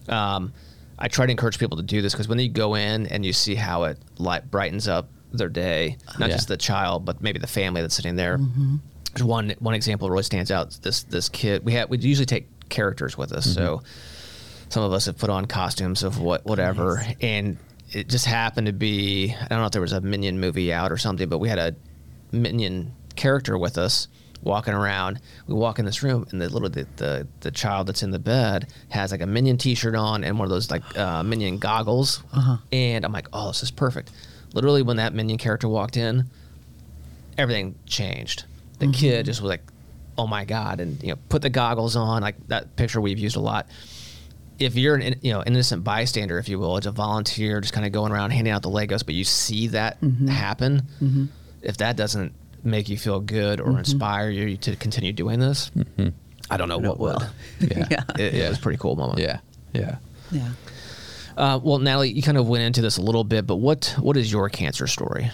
um, 0.10 0.52
I 0.98 1.08
try 1.08 1.26
to 1.26 1.32
encourage 1.32 1.60
people 1.60 1.78
to 1.78 1.84
do 1.84 2.02
this 2.02 2.14
because 2.14 2.28
when 2.28 2.40
you 2.40 2.50
go 2.50 2.76
in 2.76 3.08
and 3.08 3.26
you 3.26 3.34
see 3.34 3.56
how 3.56 3.84
it 3.84 3.98
light 4.18 4.50
brightens 4.50 4.88
up 4.88 5.10
their 5.34 5.50
day, 5.50 5.98
not 6.18 6.30
Yeah. 6.30 6.36
just 6.36 6.48
the 6.48 6.58
child, 6.58 7.06
but 7.06 7.22
maybe 7.22 7.40
the 7.40 7.48
family 7.48 7.82
that's 7.82 7.96
sitting 7.96 8.16
there. 8.16 8.38
Mm-hmm. 8.38 8.78
There's 9.14 9.24
one 9.24 9.54
one 9.60 9.74
example 9.74 10.10
really 10.10 10.24
stands 10.24 10.52
out. 10.52 10.78
This 10.82 11.04
this 11.04 11.30
kid 11.30 11.64
we 11.66 11.74
had 11.74 11.90
we 11.90 11.98
usually 11.98 12.26
take 12.26 12.48
characters 12.70 13.18
with 13.18 13.32
us, 13.32 13.46
so 13.54 13.78
mm-hmm. 13.78 14.70
some 14.70 14.84
of 14.84 14.94
us 14.94 15.06
have 15.06 15.18
put 15.18 15.30
on 15.30 15.46
costumes 15.46 16.04
of 16.04 16.20
what 16.20 16.46
whatever, 16.46 17.06
and 17.22 17.58
it 17.92 18.10
just 18.10 18.26
happened 18.26 18.68
to 18.68 18.74
be 18.74 19.34
I 19.40 19.48
don't 19.48 19.60
know 19.60 19.66
if 19.66 19.72
there 19.72 19.82
was 19.82 19.94
a 19.94 20.02
Minion 20.02 20.40
movie 20.40 20.74
out 20.74 20.92
or 20.92 20.98
something, 20.98 21.30
but 21.30 21.40
we 21.40 21.50
had 21.50 21.60
a 21.60 21.76
Minion 22.32 22.92
character 23.16 23.58
with 23.58 23.78
us 23.78 24.08
walking 24.42 24.74
around. 24.74 25.20
We 25.48 25.54
walk 25.54 25.80
in 25.80 25.86
this 25.86 26.04
room, 26.04 26.28
and 26.32 26.42
the 26.42 26.50
little 26.50 26.70
the, 26.70 26.88
the 26.96 27.28
the 27.42 27.52
child 27.52 27.88
that's 27.88 28.04
in 28.04 28.12
the 28.12 28.20
bed 28.20 28.68
has 28.90 29.12
like 29.12 29.22
a 29.22 29.26
Minion 29.26 29.58
T-shirt 29.58 29.96
on 29.96 30.24
and 30.24 30.38
one 30.38 30.46
of 30.46 30.50
those 30.50 30.72
like 30.72 30.98
uh, 30.98 31.24
Minion 31.24 31.58
goggles, 31.58 32.24
uh-huh. 32.34 32.58
and 32.72 33.06
I'm 33.06 33.12
like, 33.12 33.28
oh, 33.34 33.48
this 33.48 33.64
is 33.64 33.72
perfect. 33.72 34.12
Literally, 34.54 34.84
when 34.84 34.98
that 34.98 35.14
Minion 35.14 35.38
character 35.38 35.68
walked 35.68 35.98
in, 35.98 36.26
everything 37.38 37.76
changed. 37.86 38.46
The 38.80 38.86
mm-hmm. 38.86 38.94
kid 38.94 39.26
just 39.26 39.42
was 39.42 39.50
like, 39.50 39.64
"Oh 40.18 40.28
my 40.28 40.46
god!" 40.46 40.80
and 40.80 41.02
you 41.02 41.10
know, 41.10 41.20
put 41.30 41.42
the 41.42 41.50
goggles 41.50 41.96
on. 41.96 42.22
Like 42.22 42.36
that 42.48 42.76
picture 42.76 43.02
we've 43.02 43.20
used 43.20 43.36
a 43.36 43.42
lot. 43.42 43.68
If 44.58 44.76
you're 44.76 44.96
an 44.96 45.16
you 45.22 45.34
know 45.34 45.44
innocent 45.46 45.84
bystander, 45.84 46.38
if 46.38 46.48
you 46.48 46.60
will, 46.60 46.78
as 46.78 46.86
a 46.86 46.92
volunteer, 46.92 47.62
just 47.62 47.74
kind 47.74 47.86
of 47.86 47.92
going 47.92 48.12
around 48.12 48.32
handing 48.32 48.54
out 48.54 48.62
the 48.62 48.70
Legos, 48.70 49.06
but 49.06 49.16
you 49.16 49.24
see 49.24 49.68
that 49.68 50.00
mm-hmm. 50.02 50.28
happen, 50.28 50.84
mm-hmm. 51.02 51.26
if 51.62 51.78
that 51.78 51.98
doesn't 51.98 52.34
make 52.66 52.90
you 52.90 52.98
feel 52.98 53.20
good 53.20 53.60
or 53.62 53.78
inspire 53.78 54.30
you 54.30 54.58
to 54.58 54.76
continue 54.76 55.14
doing 55.14 55.40
this, 55.40 55.72
I 56.50 56.58
don't 56.58 56.70
know 56.70 56.78
what 56.80 57.00
will. 57.00 57.22
yeah, 57.60 57.86
Yeah. 57.90 58.04
It, 58.18 58.34
it 58.36 58.50
was 58.50 58.58
a 58.58 58.62
pretty 58.62 58.78
cool 58.78 58.96
moment. 58.96 59.20
yeah, 59.20 59.40
yeah. 59.74 59.98
Yeah. 60.32 60.50
Uh, 61.38 61.60
well, 61.62 61.80
Natalie, 61.80 62.12
you 62.12 62.22
kind 62.22 62.38
of 62.38 62.48
went 62.48 62.64
into 62.64 62.82
this 62.82 62.98
a 62.98 63.02
little 63.02 63.24
bit, 63.24 63.46
but 63.46 63.58
what 63.58 63.94
what 64.00 64.18
is 64.18 64.32
your 64.32 64.50
cancer 64.50 64.88
story? 64.88 65.30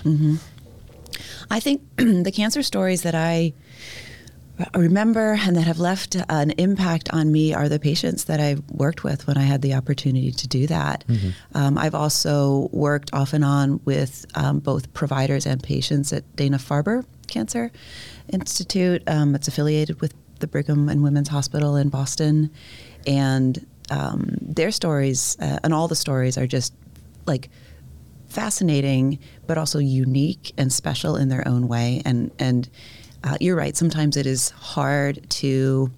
I 1.50 1.60
think 1.60 1.82
the 1.98 2.32
cancer 2.34 2.64
stories 2.64 3.04
that 3.04 3.16
I 3.16 3.54
remember 4.76 5.38
and 5.40 5.56
that 5.56 5.64
have 5.64 5.80
left 5.80 6.16
an 6.30 6.52
impact 6.52 7.10
on 7.14 7.32
me 7.32 7.54
are 7.54 7.68
the 7.70 7.80
patients 7.80 8.26
that 8.26 8.40
I 8.40 8.58
worked 8.70 9.04
with 9.04 9.26
when 9.28 9.38
I 9.38 9.42
had 9.44 9.62
the 9.62 9.74
opportunity 9.74 10.32
to 10.32 10.48
do 10.48 10.68
that. 10.68 11.04
Um, 11.54 11.78
I've 11.78 11.96
also 11.96 12.70
worked 12.72 13.12
off 13.14 13.34
and 13.34 13.44
on 13.44 13.80
with 13.86 14.26
um, 14.36 14.60
both 14.60 14.94
providers 14.94 15.46
and 15.46 15.62
patients 15.64 16.14
at 16.14 16.36
Dana 16.36 16.58
Farber 16.58 17.06
Cancer 17.32 17.72
Institute. 18.32 19.02
Um, 19.08 19.34
it's 19.34 19.48
affiliated 19.48 20.00
with 20.02 20.14
the 20.40 20.48
Brigham 20.48 20.90
and 20.90 21.02
Women's 21.02 21.30
Hospital 21.30 21.76
in 21.76 21.90
Boston, 21.90 22.52
and 23.08 23.66
um, 23.90 24.38
their 24.42 24.72
stories 24.72 25.38
uh, 25.40 25.60
and 25.64 25.74
all 25.74 25.88
the 25.88 25.96
stories 25.96 26.38
are 26.38 26.48
just 26.48 26.74
like 27.26 27.50
fascinating, 28.28 29.20
but 29.48 29.58
also 29.58 29.80
unique 29.80 30.54
and 30.58 30.72
special 30.72 31.16
in 31.16 31.30
their 31.30 31.48
own 31.48 31.68
way. 31.68 32.02
And 32.06 32.32
and 32.38 32.70
uh, 33.24 33.38
you're 33.40 33.56
right. 33.56 33.76
Sometimes 33.76 34.18
it 34.18 34.26
is 34.26 34.50
hard 34.52 35.30
to 35.30 35.92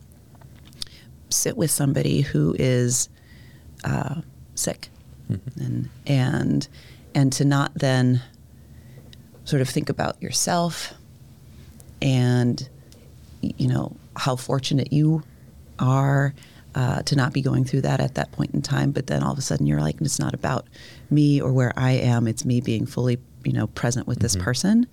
sit 1.29 1.57
with 1.57 1.71
somebody 1.71 2.21
who 2.21 2.55
is 2.59 3.09
uh, 3.83 4.21
sick, 4.55 4.89
and 5.29 5.89
and 6.05 6.67
and 7.15 7.33
to 7.33 7.45
not 7.45 7.73
then 7.75 8.21
sort 9.45 9.61
of 9.61 9.69
think 9.69 9.89
about 9.89 10.21
yourself 10.21 10.93
and 12.43 12.69
you 13.41 13.67
know 13.67 13.85
how 14.15 14.35
fortunate 14.35 14.93
you 14.93 15.23
are 15.79 16.33
uh, 16.75 17.01
to 17.03 17.15
not 17.15 17.33
be 17.33 17.41
going 17.41 17.63
through 17.65 17.81
that 17.81 17.99
at 17.99 18.15
that 18.15 18.31
point 18.31 18.51
in 18.53 18.61
time. 18.61 18.91
But 18.91 19.07
then 19.07 19.23
all 19.23 19.31
of 19.31 19.37
a 19.37 19.41
sudden 19.41 19.65
you're 19.67 19.81
like 19.81 19.99
it's 20.01 20.19
not 20.19 20.33
about 20.33 20.67
me 21.09 21.41
or 21.41 21.51
where 21.53 21.73
i 21.77 21.91
am. 21.91 22.27
It's 22.27 22.45
me 22.45 22.61
being 22.61 22.85
fully 22.85 23.17
you 23.43 23.53
know 23.53 23.67
present 23.67 24.07
with 24.07 24.19
this 24.19 24.35
person 24.45 24.87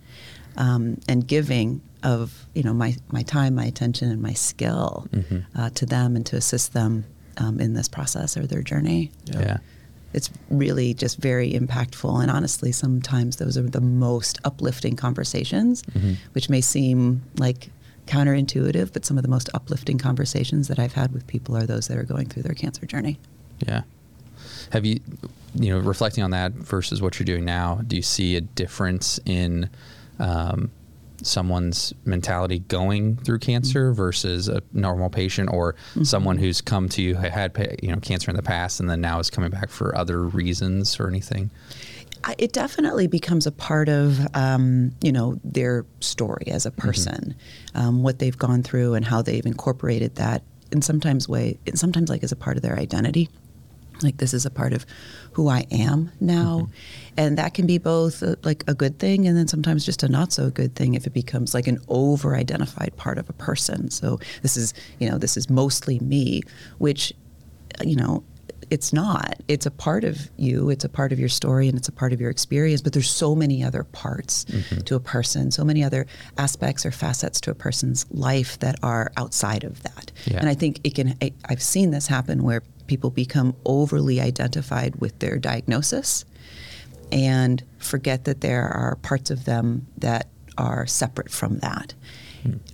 um, 0.57 0.99
and 1.09 1.27
giving 1.27 1.81
of 2.03 2.47
you 2.55 2.63
know 2.63 2.73
my 2.73 2.97
my 3.13 3.23
time 3.23 3.55
my 3.55 3.65
attention 3.65 4.11
and 4.11 4.21
my 4.23 4.33
skill 4.33 5.07
uh, 5.59 5.71
to 5.71 5.87
them 5.87 6.17
and 6.17 6.25
to 6.27 6.37
assist 6.37 6.73
them 6.73 7.05
um, 7.37 7.61
in 7.61 7.75
this 7.75 7.89
process 7.89 8.37
or 8.37 8.47
their 8.47 8.63
journey. 8.63 9.11
Yeah. 9.27 9.59
It's 10.13 10.31
really 10.51 10.95
just 10.95 11.19
very 11.19 11.53
impactful. 11.53 12.23
And 12.23 12.31
honestly 12.31 12.73
sometimes 12.73 13.37
those 13.37 13.57
are 13.57 13.63
the 13.63 13.81
most 13.81 14.39
uplifting 14.45 14.97
conversations 14.97 15.83
which 16.33 16.49
may 16.49 16.61
seem 16.61 17.23
like 17.39 17.71
counterintuitive 18.07 18.93
but 18.93 19.05
some 19.05 19.17
of 19.17 19.23
the 19.23 19.29
most 19.29 19.49
uplifting 19.55 19.97
conversations 19.97 20.67
that 20.67 20.81
i've 20.81 20.95
had 20.95 21.13
with 21.13 21.25
people 21.29 21.57
are 21.57 21.65
those 21.65 21.87
that 21.87 21.97
are 21.97 22.03
going 22.03 22.27
through 22.27 22.43
their 22.43 22.55
cancer 22.55 22.87
journey. 22.87 23.19
Yeah. 23.61 23.83
Have 24.71 24.85
you, 24.85 25.01
you 25.55 25.71
know, 25.71 25.79
reflecting 25.79 26.25
on 26.25 26.31
that 26.31 26.53
versus 26.53 27.03
what 27.03 27.19
you're 27.19 27.25
doing 27.25 27.45
now, 27.45 27.81
do 27.87 27.97
you 27.97 28.03
see 28.03 28.37
a 28.37 28.41
difference 28.41 29.21
in 29.27 29.69
um, 30.19 30.71
someone's 31.23 31.93
mentality 32.05 32.61
going 32.61 33.17
through 33.17 33.39
cancer 33.39 33.93
versus 33.93 34.49
a 34.49 34.63
normal 34.73 35.11
patient 35.11 35.51
or 35.53 35.75
someone 36.03 36.39
who's 36.39 36.61
come 36.61 36.89
to 36.91 37.03
you, 37.03 37.15
had, 37.15 37.79
you 37.83 37.91
know, 37.91 37.99
cancer 38.01 38.31
in 38.31 38.37
the 38.37 38.43
past 38.43 38.81
and 38.81 38.89
then 38.89 39.01
now 39.01 39.19
is 39.19 39.31
coming 39.31 39.51
back 39.51 39.71
for 39.71 39.97
other 39.97 40.23
reasons 40.23 40.99
or 40.99 41.09
anything? 41.09 41.51
It 42.39 42.53
definitely 42.53 43.07
becomes 43.07 43.47
a 43.47 43.53
part 43.53 43.89
of 43.89 44.21
um, 44.35 44.93
you 45.01 45.11
know 45.11 45.41
their 45.43 45.87
story 46.01 46.49
as 46.49 46.67
a 46.67 46.71
person, 46.71 47.35
um, 47.75 48.03
what 48.03 48.19
they've 48.19 48.37
gone 48.37 48.63
through 48.63 48.95
and 48.95 49.05
how 49.05 49.23
they've 49.23 49.47
incorporated 49.47 50.17
that 50.17 50.43
in 50.71 50.83
sometimes 50.83 51.29
way, 51.29 51.59
and 51.67 51.79
sometimes 51.79 52.11
like 52.11 52.23
as 52.23 52.31
a 52.31 52.37
part 52.37 52.57
of 52.57 52.63
their 52.63 52.79
identity. 52.79 53.31
Like 54.03 54.19
this 54.19 54.35
is 54.35 54.47
a 54.47 54.51
part 54.51 54.73
of 54.73 54.87
who 55.33 55.49
I 55.49 55.67
am 55.71 56.11
now, 56.21 56.61
mm-hmm. 56.61 56.73
and 57.17 57.39
that 57.39 57.55
can 57.55 57.67
be 57.67 57.79
both 57.79 58.23
uh, 58.23 58.37
like 58.43 58.65
a 58.67 58.75
good 58.75 58.99
thing 58.99 59.27
and 59.27 59.37
then 59.37 59.49
sometimes 59.49 59.85
just 59.85 60.03
a 60.03 60.09
not 60.09 60.33
so 60.33 60.51
good 60.51 60.75
thing 60.75 60.95
if 60.95 61.07
it 61.07 61.15
becomes 61.15 61.55
like 61.55 61.67
an 61.67 61.79
over-identified 61.89 62.97
part 62.97 63.19
of 63.19 63.29
a 63.29 63.33
person. 63.35 63.91
So 63.91 64.19
this 64.43 64.57
is 64.57 64.75
you 64.99 65.09
know 65.09 65.19
this 65.19 65.37
is 65.37 65.49
mostly 65.51 65.99
me, 66.01 66.43
which 66.79 67.13
uh, 67.81 67.85
you 67.85 67.97
know 67.97 68.23
it's 68.71 68.93
not. 68.93 69.35
It's 69.49 69.67
a 69.67 69.71
part 69.71 70.05
of 70.05 70.31
you. 70.37 70.71
It's 70.71 70.85
a 70.85 70.89
part 70.89 71.13
of 71.13 71.19
your 71.19 71.29
story 71.29 71.69
and 71.69 71.77
it's 71.77 71.89
a 71.89 71.93
part 71.93 72.13
of 72.13 72.21
your 72.21 72.31
experience 72.31 72.81
but 72.81 72.93
there's 72.93 73.11
so 73.11 73.35
many 73.35 73.65
other 73.65 73.85
parts 73.85 74.45
mm-hmm. 74.45 74.81
to 74.83 74.95
a 74.95 75.01
person. 75.01 75.51
So 75.51 75.65
many 75.65 75.83
other 75.83 76.07
aspects 76.39 76.87
or 76.87 76.93
facets 76.93 77.41
to 77.43 77.51
a 77.51 77.55
person's 77.55 78.07
life 78.11 78.59
that 78.61 78.77
are 78.83 79.13
outside 79.17 79.65
of 79.65 79.83
that. 79.83 80.13
Yeah. 80.27 80.39
and 80.39 80.49
i 80.49 80.55
think 80.55 80.81
it 80.85 80.95
can 80.95 81.17
I, 81.23 81.33
i've 81.49 81.63
seen 81.63 81.91
this 81.91 82.07
happen 82.07 82.43
where 82.43 82.63
people 82.91 83.11
become 83.11 83.55
overly 83.65 84.21
identified 84.21 84.97
with 84.97 85.17
their 85.21 85.39
diagnosis 85.39 86.25
and 87.13 87.63
forget 87.79 88.25
that 88.25 88.41
there 88.41 88.67
are 88.67 88.97
parts 88.97 89.31
of 89.31 89.45
them 89.45 89.87
that 89.97 90.27
are 90.59 90.89
separate 90.89 91.31
from 91.31 91.59
that. 91.61 91.95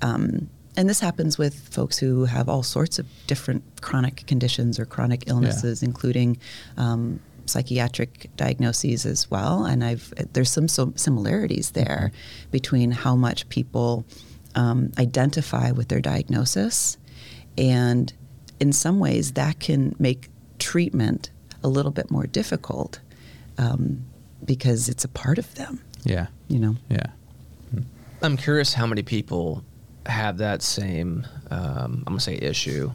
Um, 0.00 0.48
and 0.74 0.88
this 0.88 1.00
happens 1.00 1.36
with 1.36 1.54
folks 1.68 1.98
who 1.98 2.24
have 2.24 2.48
all 2.48 2.62
sorts 2.62 2.98
of 2.98 3.06
different 3.26 3.62
chronic 3.82 4.26
conditions 4.26 4.78
or 4.80 4.86
chronic 4.86 5.24
illnesses, 5.26 5.82
including 5.82 6.38
um, 6.78 7.20
psychiatric 7.44 8.30
diagnoses 8.36 9.04
as 9.04 9.30
well. 9.30 9.66
And 9.66 9.84
I've 9.84 10.14
there's 10.32 10.50
some, 10.50 10.66
some 10.68 10.96
similarities 10.96 11.72
there 11.72 12.10
between 12.50 12.90
how 12.90 13.16
much 13.16 13.46
people 13.50 14.06
um, 14.54 14.92
identify 14.98 15.72
with 15.72 15.88
their 15.88 16.00
diagnosis, 16.00 16.96
and 17.58 18.14
in 18.60 18.72
some 18.72 18.98
ways 18.98 19.32
that 19.32 19.60
can 19.60 19.94
make 19.98 20.28
treatment 20.58 21.30
a 21.62 21.68
little 21.68 21.92
bit 21.92 22.10
more 22.10 22.26
difficult 22.26 23.00
um, 23.58 24.04
because 24.44 24.88
it's 24.88 25.04
a 25.04 25.08
part 25.08 25.38
of 25.38 25.54
them. 25.54 25.80
Yeah. 26.04 26.26
You 26.48 26.58
know. 26.58 26.76
Yeah. 26.88 27.06
I'm 28.22 28.36
curious 28.36 28.72
how 28.72 28.86
many 28.86 29.02
people 29.02 29.62
have 30.06 30.38
that 30.38 30.62
same, 30.62 31.26
um, 31.50 32.02
I'm 32.06 32.14
gonna 32.14 32.20
say 32.20 32.36
issue, 32.36 32.92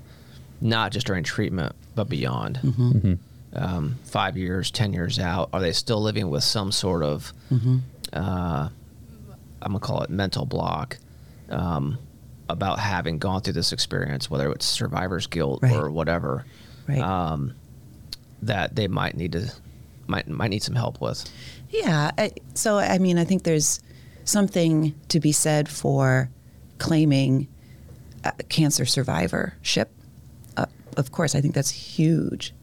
not 0.61 0.91
just 0.91 1.05
during 1.05 1.23
treatment 1.23 1.75
but 1.93 2.09
beyond. 2.09 2.59
Mm-hmm. 2.63 3.13
Um, 3.53 3.99
five 4.05 4.35
years, 4.37 4.71
ten 4.71 4.93
years 4.93 5.19
out, 5.19 5.49
are 5.53 5.59
they 5.59 5.73
still 5.73 6.01
living 6.01 6.29
with 6.29 6.43
some 6.43 6.71
sort 6.71 7.03
of, 7.03 7.33
uh, 8.13 8.69
I'm 9.61 9.71
gonna 9.71 9.79
call 9.79 10.01
it 10.01 10.09
mental 10.09 10.45
block, 10.45 10.97
um, 11.49 11.97
about 12.51 12.79
having 12.79 13.17
gone 13.17 13.41
through 13.41 13.53
this 13.53 13.71
experience, 13.71 14.29
whether 14.29 14.51
it's 14.51 14.65
survivor's 14.65 15.27
guilt 15.27 15.59
Right. 15.63 15.73
or 15.75 15.89
whatever, 15.89 16.45
Right. 16.87 16.99
um, 16.99 17.53
that 18.41 18.75
they 18.75 18.87
might 18.87 19.15
need 19.15 19.31
to 19.33 19.51
might 20.07 20.27
might 20.27 20.49
need 20.49 20.63
some 20.63 20.75
help 20.75 20.99
with. 20.99 21.23
Yeah. 21.69 22.11
I, 22.17 22.31
so, 22.53 22.77
I 22.77 22.97
mean, 22.97 23.17
I 23.17 23.23
think 23.23 23.43
there's 23.43 23.79
something 24.25 24.93
to 25.07 25.19
be 25.19 25.31
said 25.31 25.69
for 25.69 26.29
claiming 26.79 27.47
uh, 28.25 28.31
cancer 28.49 28.85
survivorship. 28.85 29.89
Uh, 30.57 30.65
of 30.97 31.11
course, 31.11 31.33
I 31.35 31.41
think 31.41 31.53
that's 31.53 31.69
huge. 31.71 32.53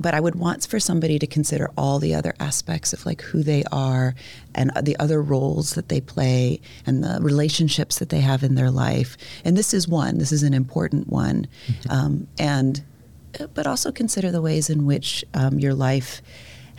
But 0.00 0.14
I 0.14 0.20
would 0.20 0.34
want 0.34 0.66
for 0.66 0.80
somebody 0.80 1.18
to 1.18 1.26
consider 1.26 1.70
all 1.76 1.98
the 1.98 2.14
other 2.14 2.34
aspects 2.40 2.92
of 2.92 3.06
like 3.06 3.22
who 3.22 3.42
they 3.42 3.64
are 3.70 4.14
and 4.54 4.70
the 4.82 4.96
other 4.98 5.22
roles 5.22 5.74
that 5.74 5.88
they 5.88 6.00
play 6.00 6.60
and 6.86 7.02
the 7.02 7.18
relationships 7.20 7.98
that 7.98 8.08
they 8.08 8.20
have 8.20 8.42
in 8.42 8.54
their 8.54 8.70
life. 8.70 9.16
And 9.44 9.56
this 9.56 9.72
is 9.72 9.86
one. 9.86 10.18
This 10.18 10.32
is 10.32 10.42
an 10.42 10.54
important 10.54 11.08
one. 11.08 11.46
Um, 11.88 12.26
and 12.38 12.82
but 13.54 13.66
also 13.66 13.92
consider 13.92 14.30
the 14.32 14.42
ways 14.42 14.68
in 14.68 14.86
which 14.86 15.24
um, 15.34 15.58
your 15.58 15.74
life 15.74 16.20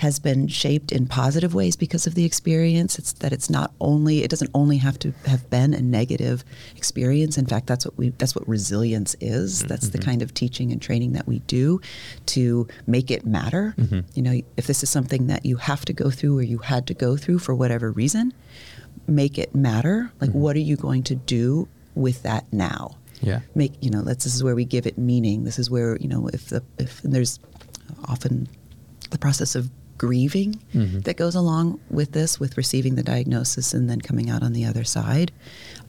has 0.01 0.17
been 0.17 0.47
shaped 0.47 0.91
in 0.91 1.05
positive 1.05 1.53
ways 1.53 1.75
because 1.75 2.07
of 2.07 2.15
the 2.15 2.25
experience. 2.25 2.97
It's 2.97 3.13
that 3.13 3.31
it's 3.31 3.51
not 3.51 3.71
only 3.79 4.23
it 4.23 4.31
doesn't 4.31 4.49
only 4.55 4.77
have 4.77 4.97
to 4.99 5.13
have 5.27 5.47
been 5.51 5.75
a 5.75 5.81
negative 5.81 6.43
experience. 6.75 7.37
In 7.37 7.45
fact, 7.45 7.67
that's 7.67 7.85
what 7.85 7.95
we 7.97 8.09
that's 8.09 8.33
what 8.33 8.47
resilience 8.47 9.15
is. 9.21 9.59
Mm-hmm. 9.59 9.67
That's 9.67 9.89
the 9.89 9.99
mm-hmm. 9.99 10.09
kind 10.09 10.21
of 10.23 10.33
teaching 10.33 10.71
and 10.71 10.81
training 10.81 11.13
that 11.13 11.27
we 11.27 11.39
do 11.41 11.81
to 12.27 12.67
make 12.87 13.11
it 13.11 13.27
matter. 13.27 13.75
Mm-hmm. 13.77 13.99
You 14.15 14.23
know, 14.23 14.41
if 14.57 14.65
this 14.65 14.81
is 14.81 14.89
something 14.89 15.27
that 15.27 15.45
you 15.45 15.57
have 15.57 15.85
to 15.85 15.93
go 15.93 16.09
through 16.09 16.39
or 16.39 16.41
you 16.41 16.57
had 16.57 16.87
to 16.87 16.95
go 16.95 17.15
through 17.15 17.37
for 17.37 17.53
whatever 17.53 17.91
reason, 17.91 18.33
make 19.05 19.37
it 19.37 19.53
matter. 19.53 20.11
Like 20.19 20.31
what 20.31 20.55
are 20.55 20.65
you 20.71 20.77
going 20.77 21.03
to 21.03 21.15
do 21.15 21.67
with 21.93 22.23
that 22.23 22.51
now? 22.51 22.97
Yeah. 23.23 23.41
make 23.53 23.73
you 23.81 23.91
know 23.91 24.01
that's 24.01 24.23
this 24.23 24.33
is 24.33 24.43
where 24.43 24.55
we 24.55 24.65
give 24.65 24.87
it 24.87 24.97
meaning 24.97 25.43
this 25.43 25.59
is 25.59 25.69
where 25.69 25.95
you 25.97 26.07
know 26.07 26.27
if 26.33 26.47
the 26.47 26.63
if 26.79 27.03
and 27.03 27.13
there's 27.13 27.39
often 28.05 28.47
the 29.11 29.19
process 29.19 29.53
of 29.53 29.69
grieving 30.01 30.59
that 31.03 31.15
goes 31.15 31.35
along 31.35 31.79
with 31.91 32.13
this 32.13 32.39
with 32.39 32.57
receiving 32.57 32.95
the 32.95 33.03
diagnosis 33.03 33.71
and 33.71 33.87
then 33.87 34.01
coming 34.01 34.31
out 34.31 34.41
on 34.41 34.51
the 34.51 34.65
other 34.65 34.83
side. 34.83 35.31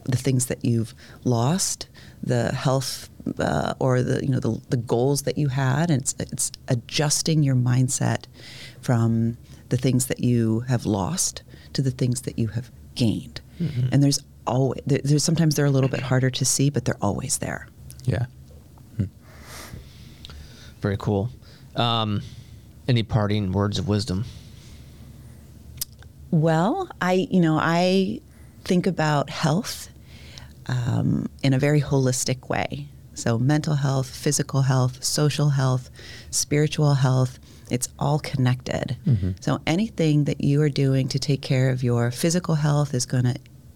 The 0.05 0.17
things 0.17 0.45
that 0.45 0.63
you've 0.63 0.93
lost 1.23 1.87
the 2.21 2.53
health 2.53 3.09
uh, 3.39 3.73
or 3.79 4.03
the 4.03 4.23
you 4.23 4.29
know 4.29 4.39
the, 4.39 4.61
the 4.69 4.77
goals 4.77 5.23
that 5.23 5.35
you 5.35 5.47
had 5.47 5.89
and 5.89 5.99
it's 6.03 6.13
it's 6.19 6.51
adjusting 6.67 7.41
your 7.41 7.55
mindset 7.55 8.25
from 8.81 9.35
the 9.69 9.77
things 9.77 10.05
that 10.05 10.19
you 10.19 10.59
have 10.67 10.85
lost 10.85 11.41
to 11.73 11.81
the 11.81 11.89
things 11.89 12.21
that 12.21 12.37
you 12.37 12.49
have 12.49 12.69
gained. 12.93 13.41
And 13.91 14.03
there's 14.03 14.19
always 14.45 14.81
there, 14.85 15.01
there's 15.03 15.23
sometimes 15.23 15.55
they're 15.55 15.65
a 15.65 15.75
little 15.77 15.89
bit 15.89 16.01
harder 16.01 16.29
to 16.29 16.45
see 16.45 16.69
but 16.69 16.85
they're 16.85 17.01
always 17.01 17.39
there. 17.39 17.67
Yeah. 18.05 18.25
Very 20.81 20.97
cool. 20.99 21.31
Um, 21.75 22.21
any 22.87 23.03
parting 23.03 23.51
words 23.51 23.79
of 23.79 23.87
wisdom? 23.87 24.25
Well, 26.31 26.89
I, 27.01 27.27
you 27.29 27.39
know, 27.39 27.57
I 27.59 28.19
think 28.63 28.87
about 28.87 29.29
health 29.29 29.89
um, 30.67 31.27
in 31.43 31.53
a 31.53 31.59
very 31.59 31.81
holistic 31.81 32.49
way. 32.49 32.87
So, 33.15 33.37
mental 33.37 33.75
health, 33.75 34.09
physical 34.09 34.63
health, 34.63 35.03
social 35.03 35.49
health, 35.49 35.91
spiritual 36.31 36.95
health, 36.95 37.37
it's 37.69 37.87
all 37.99 38.17
connected. 38.17 38.97
So, 39.41 39.59
anything 39.67 40.23
that 40.23 40.43
you 40.43 40.61
are 40.63 40.69
doing 40.69 41.07
to 41.09 41.19
take 41.19 41.41
care 41.43 41.69
of 41.69 41.83
your 41.83 42.09
physical 42.09 42.55
health 42.55 42.95
is 42.95 43.05
going 43.05 43.25
to 43.25 43.35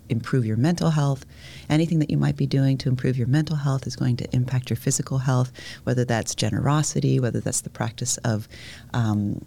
improve 0.09 0.45
your 0.45 0.57
mental 0.57 0.89
health. 0.89 1.25
Anything 1.69 1.99
that 1.99 2.09
you 2.09 2.17
might 2.17 2.37
be 2.37 2.47
doing 2.47 2.77
to 2.79 2.89
improve 2.89 3.17
your 3.17 3.27
mental 3.27 3.55
health 3.55 3.87
is 3.87 3.95
going 3.95 4.17
to 4.17 4.35
impact 4.35 4.69
your 4.69 4.77
physical 4.77 5.19
health, 5.19 5.51
whether 5.83 6.05
that's 6.05 6.35
generosity, 6.35 7.19
whether 7.19 7.39
that's 7.39 7.61
the 7.61 7.69
practice 7.69 8.17
of 8.17 8.47
um, 8.93 9.43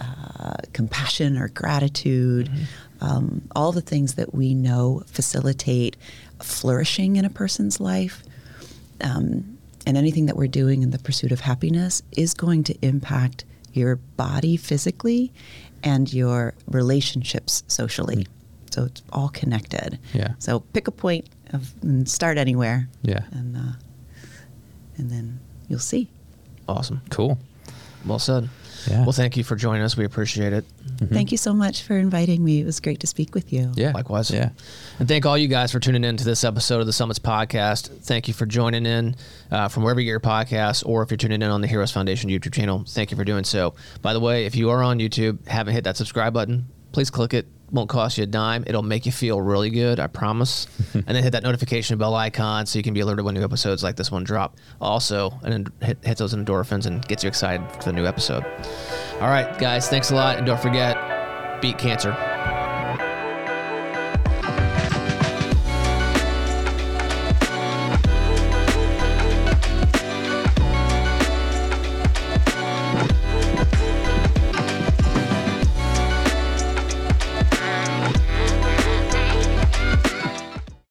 uh, 0.00 0.54
compassion 0.72 1.36
or 1.36 1.48
gratitude, 1.48 2.50
um, 3.00 3.42
all 3.54 3.72
the 3.72 3.80
things 3.80 4.14
that 4.14 4.34
we 4.34 4.54
know 4.54 5.02
facilitate 5.06 5.96
flourishing 6.42 7.16
in 7.16 7.24
a 7.24 7.30
person's 7.30 7.80
life. 7.80 8.22
Um, 9.02 9.58
and 9.86 9.96
anything 9.96 10.26
that 10.26 10.36
we're 10.36 10.46
doing 10.48 10.82
in 10.82 10.90
the 10.90 10.98
pursuit 10.98 11.32
of 11.32 11.40
happiness 11.40 12.02
is 12.12 12.34
going 12.34 12.64
to 12.64 12.74
impact 12.82 13.44
your 13.72 13.96
body 13.96 14.56
physically 14.56 15.32
and 15.82 16.12
your 16.12 16.54
relationships 16.66 17.62
socially. 17.66 18.26
So 18.70 18.84
it's 18.84 19.02
all 19.12 19.28
connected. 19.28 19.98
Yeah. 20.12 20.34
So 20.38 20.60
pick 20.60 20.86
a 20.86 20.92
point 20.92 21.28
of, 21.52 21.72
and 21.82 22.08
start 22.08 22.38
anywhere. 22.38 22.88
Yeah. 23.02 23.20
And 23.32 23.56
uh, 23.56 23.72
and 24.96 25.10
then 25.10 25.40
you'll 25.68 25.78
see. 25.78 26.10
Awesome. 26.68 27.02
Cool. 27.10 27.38
Well 28.06 28.18
said. 28.18 28.48
Yeah. 28.88 29.02
Well, 29.02 29.12
thank 29.12 29.36
you 29.36 29.44
for 29.44 29.56
joining 29.56 29.82
us. 29.82 29.94
We 29.96 30.06
appreciate 30.06 30.54
it. 30.54 30.64
Thank 31.12 31.32
you 31.32 31.38
so 31.38 31.52
much 31.52 31.82
for 31.82 31.98
inviting 31.98 32.42
me. 32.42 32.60
It 32.60 32.64
was 32.64 32.80
great 32.80 33.00
to 33.00 33.06
speak 33.06 33.34
with 33.34 33.52
you. 33.52 33.72
Yeah. 33.74 33.92
Likewise. 33.92 34.30
Yeah. 34.30 34.50
And 34.98 35.06
thank 35.06 35.26
all 35.26 35.36
you 35.36 35.48
guys 35.48 35.72
for 35.72 35.80
tuning 35.80 36.04
in 36.04 36.16
to 36.16 36.24
this 36.24 36.44
episode 36.44 36.80
of 36.80 36.86
the 36.86 36.92
Summits 36.92 37.18
Podcast. 37.18 37.88
Thank 38.02 38.28
you 38.28 38.34
for 38.34 38.46
joining 38.46 38.86
in 38.86 39.16
uh, 39.50 39.68
from 39.68 39.82
wherever 39.82 40.00
you 40.00 40.06
get 40.06 40.10
your 40.10 40.20
podcasts, 40.20 40.82
or 40.86 41.02
if 41.02 41.10
you're 41.10 41.18
tuning 41.18 41.42
in 41.42 41.50
on 41.50 41.60
the 41.60 41.66
Heroes 41.66 41.92
Foundation 41.92 42.30
YouTube 42.30 42.54
channel, 42.54 42.84
thank 42.86 43.10
you 43.10 43.16
for 43.16 43.24
doing 43.24 43.44
so. 43.44 43.74
By 44.00 44.14
the 44.14 44.20
way, 44.20 44.46
if 44.46 44.54
you 44.54 44.70
are 44.70 44.82
on 44.82 44.98
YouTube, 44.98 45.46
haven't 45.46 45.74
hit 45.74 45.84
that 45.84 45.96
subscribe 45.96 46.32
button, 46.32 46.66
please 46.92 47.10
click 47.10 47.34
it. 47.34 47.46
Won't 47.72 47.88
cost 47.88 48.18
you 48.18 48.24
a 48.24 48.26
dime. 48.26 48.64
It'll 48.66 48.82
make 48.82 49.06
you 49.06 49.12
feel 49.12 49.40
really 49.40 49.70
good, 49.70 50.00
I 50.00 50.06
promise. 50.08 50.66
and 50.94 51.06
then 51.06 51.22
hit 51.22 51.30
that 51.30 51.42
notification 51.42 51.98
bell 51.98 52.14
icon 52.14 52.66
so 52.66 52.78
you 52.78 52.82
can 52.82 52.94
be 52.94 53.00
alerted 53.00 53.24
when 53.24 53.34
new 53.34 53.44
episodes 53.44 53.82
like 53.82 53.96
this 53.96 54.10
one 54.10 54.24
drop. 54.24 54.56
Also, 54.80 55.30
and 55.42 55.52
then 55.52 55.66
hit, 55.80 55.98
hit 56.02 56.18
those 56.18 56.34
endorphins 56.34 56.86
and 56.86 57.06
gets 57.06 57.22
you 57.22 57.28
excited 57.28 57.70
for 57.72 57.84
the 57.84 57.92
new 57.92 58.06
episode. 58.06 58.44
All 59.20 59.28
right, 59.28 59.56
guys, 59.58 59.88
thanks 59.88 60.10
a 60.10 60.14
lot. 60.14 60.38
And 60.38 60.46
don't 60.46 60.60
forget, 60.60 61.60
beat 61.60 61.78
cancer. 61.78 62.10